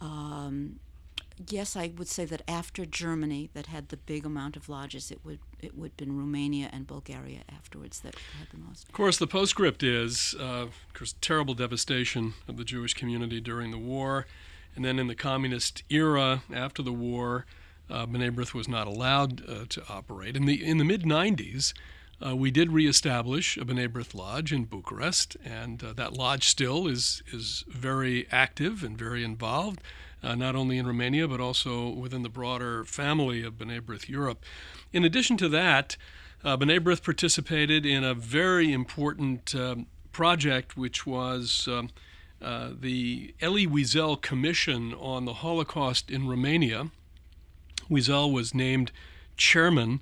Um, 0.00 0.80
yes, 1.48 1.76
I 1.76 1.92
would 1.96 2.08
say 2.08 2.24
that 2.26 2.42
after 2.48 2.84
Germany, 2.84 3.50
that 3.54 3.66
had 3.66 3.88
the 3.88 3.96
big 3.96 4.24
amount 4.24 4.56
of 4.56 4.68
lodges, 4.68 5.10
it 5.10 5.20
would 5.24 5.40
it 5.60 5.76
would 5.76 5.92
have 5.92 5.96
been 5.96 6.18
Romania 6.18 6.68
and 6.72 6.86
Bulgaria 6.86 7.42
afterwards 7.48 8.00
that 8.00 8.14
had 8.38 8.48
the 8.50 8.58
most. 8.58 8.88
Of 8.88 8.92
course, 8.92 9.16
the 9.16 9.26
postscript 9.26 9.82
is, 9.82 10.34
uh, 10.38 10.42
of 10.42 10.74
course, 10.92 11.14
terrible 11.20 11.54
devastation 11.54 12.34
of 12.48 12.56
the 12.56 12.64
Jewish 12.64 12.94
community 12.94 13.40
during 13.40 13.70
the 13.70 13.78
war, 13.78 14.26
and 14.76 14.84
then 14.84 14.98
in 14.98 15.06
the 15.06 15.14
communist 15.14 15.82
era 15.88 16.42
after 16.52 16.82
the 16.82 16.92
war, 16.92 17.46
uh, 17.90 18.06
B'nai 18.06 18.30
B'rith 18.34 18.54
was 18.54 18.68
not 18.68 18.86
allowed 18.86 19.42
uh, 19.48 19.64
to 19.68 19.82
operate. 19.88 20.36
In 20.36 20.46
the 20.46 20.62
in 20.64 20.78
the 20.78 20.84
mid 20.84 21.02
'90s, 21.02 21.72
uh, 22.24 22.36
we 22.36 22.50
did 22.50 22.72
reestablish 22.72 23.56
a 23.56 23.64
B'nai 23.64 23.88
B'rith 23.88 24.14
Lodge 24.14 24.52
in 24.52 24.64
Bucharest, 24.64 25.36
and 25.44 25.82
uh, 25.82 25.92
that 25.94 26.12
lodge 26.12 26.48
still 26.48 26.86
is, 26.86 27.22
is 27.32 27.64
very 27.68 28.26
active 28.30 28.82
and 28.84 28.96
very 28.96 29.24
involved, 29.24 29.80
uh, 30.22 30.34
not 30.34 30.54
only 30.54 30.78
in 30.78 30.86
Romania, 30.86 31.28
but 31.28 31.40
also 31.40 31.88
within 31.88 32.22
the 32.22 32.28
broader 32.28 32.84
family 32.84 33.42
of 33.42 33.54
B'nai 33.54 33.80
B'rith 33.80 34.08
Europe. 34.08 34.44
In 34.92 35.04
addition 35.04 35.36
to 35.38 35.48
that, 35.48 35.96
uh, 36.44 36.56
B'nai 36.56 36.80
B'rith 36.80 37.02
participated 37.02 37.84
in 37.84 38.04
a 38.04 38.14
very 38.14 38.72
important 38.72 39.54
um, 39.54 39.86
project, 40.12 40.76
which 40.76 41.06
was 41.06 41.68
um, 41.70 41.90
uh, 42.40 42.70
the 42.78 43.34
Elie 43.40 43.66
Wiesel 43.66 44.20
Commission 44.20 44.94
on 44.94 45.24
the 45.24 45.34
Holocaust 45.34 46.10
in 46.10 46.28
Romania. 46.28 46.90
Wiesel 47.90 48.32
was 48.32 48.54
named 48.54 48.92
chairman 49.36 50.00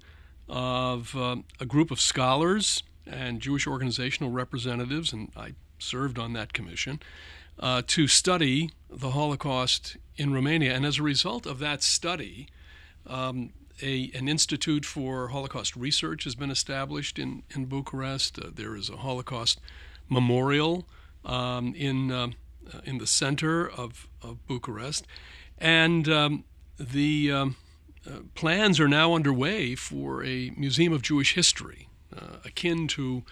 of 0.53 1.17
uh, 1.17 1.37
a 1.59 1.65
group 1.65 1.91
of 1.91 1.99
scholars 1.99 2.83
and 3.07 3.41
Jewish 3.41 3.67
organizational 3.67 4.31
representatives, 4.31 5.13
and 5.13 5.33
I 5.35 5.55
served 5.79 6.19
on 6.19 6.35
that 6.35 6.53
commission, 6.53 7.01
uh, 7.59 7.83
to 7.87 8.07
study 8.07 8.71
the 8.91 9.13
Holocaust 9.13 9.97
in 10.17 10.33
Romania. 10.35 10.75
And 10.75 10.85
as 10.85 10.99
a 10.99 11.03
result 11.03 11.47
of 11.47 11.59
that 11.61 11.83
study, 11.83 12.49
um, 13.07 13.55
a, 13.81 14.11
an 14.15 14.29
Institute 14.29 14.85
for 14.85 15.29
Holocaust 15.29 15.75
Research 15.75 16.25
has 16.25 16.35
been 16.35 16.51
established 16.51 17.19
in, 17.19 17.45
in 17.55 17.65
Bucharest. 17.65 18.39
Uh, 18.39 18.51
there 18.55 18.77
is 18.77 18.91
a 18.91 18.99
Holocaust 18.99 19.59
memorial 20.11 20.87
um, 21.25 21.75
in, 21.75 22.13
uh, 22.13 22.29
in 22.85 22.99
the 22.99 23.07
center 23.07 23.69
of, 23.69 24.07
of 24.21 24.47
Bucharest. 24.47 25.07
And 25.59 26.09
um, 26.11 26.45
the 26.79 27.33
um, 27.33 27.57
uh, 28.07 28.21
plans 28.35 28.81
are 28.81 28.89
now 28.89 29.15
underway 29.15 29.75
for 29.75 30.25
a 30.25 30.51
museum 30.57 30.93
of 30.93 31.03
Jewish 31.03 31.35
history, 31.35 31.89
uh, 32.17 32.39
akin 32.45 32.89
to 32.89 33.23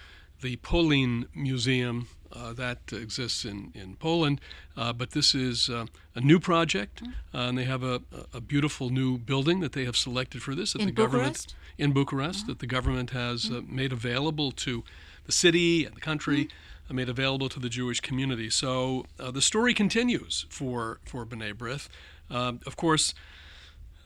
the 0.40 0.56
Polin 0.56 1.26
Museum 1.34 2.08
uh, 2.32 2.52
that 2.52 2.78
exists 2.92 3.44
in, 3.44 3.72
in 3.74 3.96
Poland. 3.96 4.40
Uh, 4.76 4.92
but 4.92 5.10
this 5.10 5.34
is 5.34 5.68
uh, 5.68 5.86
a 6.14 6.20
new 6.20 6.38
project, 6.38 7.02
mm-hmm. 7.02 7.36
and 7.36 7.58
they 7.58 7.64
have 7.64 7.82
a, 7.82 8.00
a, 8.32 8.40
beautiful 8.40 8.88
new 8.90 9.18
building 9.18 9.60
that 9.60 9.72
they 9.72 9.84
have 9.84 9.96
selected 9.96 10.42
for 10.42 10.54
this. 10.54 10.72
That 10.72 10.82
in 10.82 10.86
the 10.86 10.92
Bucharest? 10.92 11.12
government 11.12 11.54
in 11.76 11.92
Bucharest 11.92 12.46
that 12.46 12.60
the 12.60 12.66
government 12.66 13.10
has 13.10 13.46
mm-hmm. 13.46 13.74
made 13.74 13.92
available 13.92 14.52
to 14.52 14.84
the 15.26 15.32
city 15.32 15.84
and 15.84 15.94
the 15.94 16.00
country. 16.00 16.44
Mm-hmm 16.44 16.56
made 16.92 17.08
available 17.08 17.48
to 17.48 17.60
the 17.60 17.68
Jewish 17.68 18.00
community. 18.00 18.50
So 18.50 19.06
uh, 19.18 19.30
the 19.30 19.40
story 19.40 19.74
continues 19.74 20.46
for 20.48 20.98
for 21.04 21.24
B'nai 21.24 21.54
B'rith. 21.54 21.88
Uh, 22.30 22.54
of 22.66 22.76
course, 22.76 23.14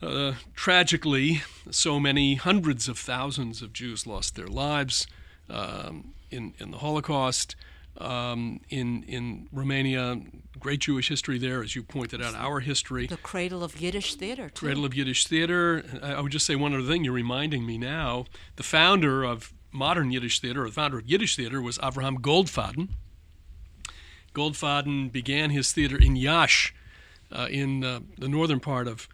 uh, 0.02 0.34
tragically, 0.54 1.42
so 1.70 1.98
many 1.98 2.34
hundreds 2.34 2.88
of 2.88 2.98
thousands 2.98 3.62
of 3.62 3.72
Jews 3.72 4.06
lost 4.06 4.36
their 4.36 4.46
lives 4.46 5.06
um, 5.48 6.12
in, 6.30 6.54
in 6.58 6.70
the 6.70 6.78
Holocaust. 6.78 7.56
Um, 7.96 8.60
in, 8.70 9.04
in 9.04 9.46
Romania, 9.52 10.20
great 10.58 10.80
Jewish 10.80 11.08
history 11.08 11.38
there, 11.38 11.62
as 11.62 11.76
you 11.76 11.84
pointed 11.84 12.20
out, 12.20 12.34
our 12.34 12.58
history. 12.58 13.06
The 13.06 13.16
cradle 13.16 13.62
of 13.62 13.80
Yiddish 13.80 14.16
theater, 14.16 14.48
too. 14.48 14.66
Cradle 14.66 14.84
of 14.84 14.94
Yiddish 14.94 15.28
theater. 15.28 15.84
I, 16.02 16.14
I 16.14 16.20
would 16.20 16.32
just 16.32 16.44
say 16.44 16.56
one 16.56 16.74
other 16.74 16.88
thing 16.88 17.04
you're 17.04 17.12
reminding 17.12 17.64
me 17.64 17.78
now. 17.78 18.24
The 18.56 18.64
founder 18.64 19.22
of 19.22 19.52
modern 19.70 20.10
Yiddish 20.10 20.40
theater, 20.40 20.64
or 20.64 20.66
the 20.66 20.74
founder 20.74 20.98
of 20.98 21.08
Yiddish 21.08 21.36
theater, 21.36 21.62
was 21.62 21.78
Avraham 21.78 22.16
Goldfaden. 22.16 22.88
Goldfaden 24.34 25.10
began 25.10 25.50
his 25.50 25.70
theater 25.70 25.96
in 25.96 26.16
Iași, 26.16 26.72
uh, 27.30 27.46
in 27.48 27.84
uh, 27.84 28.00
the 28.18 28.28
northern 28.28 28.58
part 28.58 28.88
of 28.88 29.08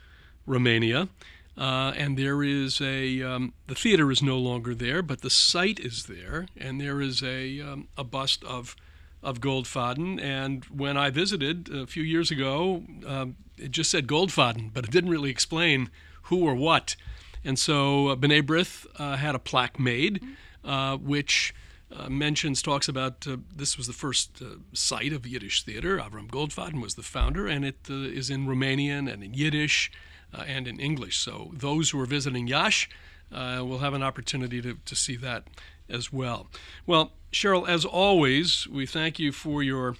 Romania. 0.50 1.08
Uh, 1.56 1.92
and 1.96 2.16
there 2.16 2.42
is 2.42 2.80
a 2.80 3.22
um, 3.22 3.52
the 3.66 3.74
theater 3.74 4.10
is 4.10 4.22
no 4.22 4.38
longer 4.38 4.74
there, 4.74 5.02
but 5.02 5.20
the 5.20 5.30
site 5.30 5.78
is 5.78 6.06
there, 6.06 6.46
and 6.56 6.80
there 6.80 7.00
is 7.02 7.22
a 7.22 7.60
um, 7.60 7.88
a 7.98 8.04
bust 8.04 8.44
of 8.44 8.76
of 9.22 9.40
Goldfaden. 9.40 10.18
And 10.20 10.64
when 10.66 10.96
I 10.96 11.10
visited 11.10 11.68
a 11.68 11.86
few 11.86 12.02
years 12.02 12.30
ago, 12.30 12.82
um, 13.06 13.36
it 13.58 13.72
just 13.72 13.90
said 13.90 14.06
Goldfaden, 14.06 14.70
but 14.72 14.84
it 14.84 14.90
didn't 14.90 15.10
really 15.10 15.30
explain 15.30 15.90
who 16.24 16.46
or 16.46 16.54
what. 16.54 16.96
And 17.44 17.58
so 17.58 18.08
uh, 18.08 18.16
B'nai 18.16 18.42
B'rith 18.42 18.86
uh, 18.98 19.16
had 19.16 19.34
a 19.34 19.38
plaque 19.38 19.78
made, 19.78 20.22
uh, 20.64 20.96
which 20.96 21.54
uh, 21.94 22.08
mentions, 22.08 22.62
talks 22.62 22.88
about 22.88 23.26
uh, 23.26 23.36
this 23.54 23.76
was 23.76 23.86
the 23.86 23.92
first 23.92 24.40
uh, 24.40 24.56
site 24.72 25.12
of 25.12 25.26
Yiddish 25.26 25.64
theater. 25.64 25.98
Avram 25.98 26.28
Goldfaden 26.28 26.80
was 26.80 26.94
the 26.94 27.02
founder, 27.02 27.46
and 27.46 27.64
it 27.64 27.78
uh, 27.90 27.94
is 27.94 28.30
in 28.30 28.46
Romanian 28.46 29.12
and 29.12 29.22
in 29.24 29.34
Yiddish 29.34 29.90
and 30.32 30.66
in 30.66 30.78
English. 30.78 31.18
So 31.18 31.50
those 31.52 31.90
who 31.90 32.00
are 32.00 32.06
visiting 32.06 32.52
Iași 32.52 32.88
will 33.30 33.78
have 33.78 33.94
an 33.94 34.02
opportunity 34.02 34.60
to, 34.62 34.76
to 34.84 34.96
see 34.96 35.16
that 35.16 35.44
as 35.88 36.12
well. 36.12 36.48
Well, 36.86 37.12
Cheryl, 37.32 37.68
as 37.68 37.84
always, 37.84 38.66
we 38.68 38.86
thank 38.86 39.18
you 39.18 39.32
for 39.32 39.62
your 39.62 39.96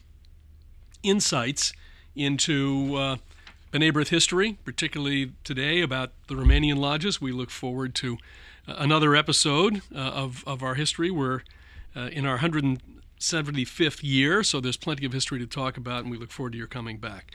insights 1.03 1.73
into 2.15 2.97
uh, 2.97 3.17
B'nai 3.73 4.09
history, 4.09 4.59
particularly 4.65 5.33
today 5.45 5.81
about 5.81 6.13
the 6.27 6.35
Romanian 6.35 6.77
lodges. 6.79 7.21
We 7.21 7.33
look 7.33 7.51
forward 7.51 7.95
to 7.97 8.19
uh, 8.67 8.75
another 8.79 9.15
episode 9.15 9.83
uh, 9.95 9.99
of, 9.99 10.43
of 10.47 10.63
our 10.63 10.75
history. 10.75 11.11
We're 11.11 11.43
uh, 11.95 12.09
in 12.13 12.27
our 12.27 12.39
175th 12.39 14.01
year, 14.03 14.43
so 14.43 14.61
there's 14.61 14.77
plenty 14.77 15.07
of 15.07 15.13
history 15.13 15.39
to 15.39 15.47
talk 15.47 15.77
about, 15.77 16.03
and 16.03 16.11
we 16.11 16.19
look 16.19 16.31
forward 16.31 16.53
to 16.53 16.59
your 16.59 16.67
coming 16.67 16.99
back. 16.99 17.33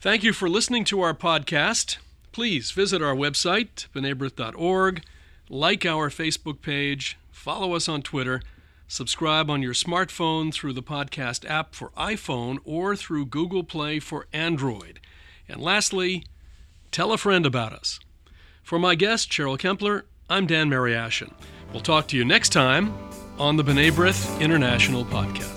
Thank 0.00 0.22
you 0.22 0.32
for 0.32 0.48
listening 0.48 0.84
to 0.84 1.00
our 1.00 1.14
podcast. 1.14 1.98
Please 2.34 2.72
visit 2.72 3.00
our 3.00 3.14
website, 3.14 3.86
bnaibrith.org, 3.94 5.04
like 5.48 5.86
our 5.86 6.10
Facebook 6.10 6.60
page, 6.60 7.16
follow 7.30 7.74
us 7.74 7.88
on 7.88 8.02
Twitter, 8.02 8.42
subscribe 8.88 9.48
on 9.48 9.62
your 9.62 9.72
smartphone 9.72 10.52
through 10.52 10.72
the 10.72 10.82
podcast 10.82 11.48
app 11.48 11.76
for 11.76 11.90
iPhone 11.90 12.58
or 12.64 12.96
through 12.96 13.26
Google 13.26 13.62
Play 13.62 14.00
for 14.00 14.26
Android. 14.32 14.98
And 15.48 15.60
lastly, 15.60 16.24
tell 16.90 17.12
a 17.12 17.18
friend 17.18 17.46
about 17.46 17.72
us. 17.72 18.00
For 18.64 18.80
my 18.80 18.96
guest, 18.96 19.30
Cheryl 19.30 19.56
Kempler, 19.56 20.02
I'm 20.28 20.48
Dan 20.48 20.68
Mariaschin. 20.68 21.32
We'll 21.72 21.82
talk 21.82 22.08
to 22.08 22.16
you 22.16 22.24
next 22.24 22.48
time 22.48 22.92
on 23.38 23.54
the 23.54 23.62
B'nai 23.62 23.92
B'rith 23.92 24.40
International 24.40 25.04
Podcast. 25.04 25.53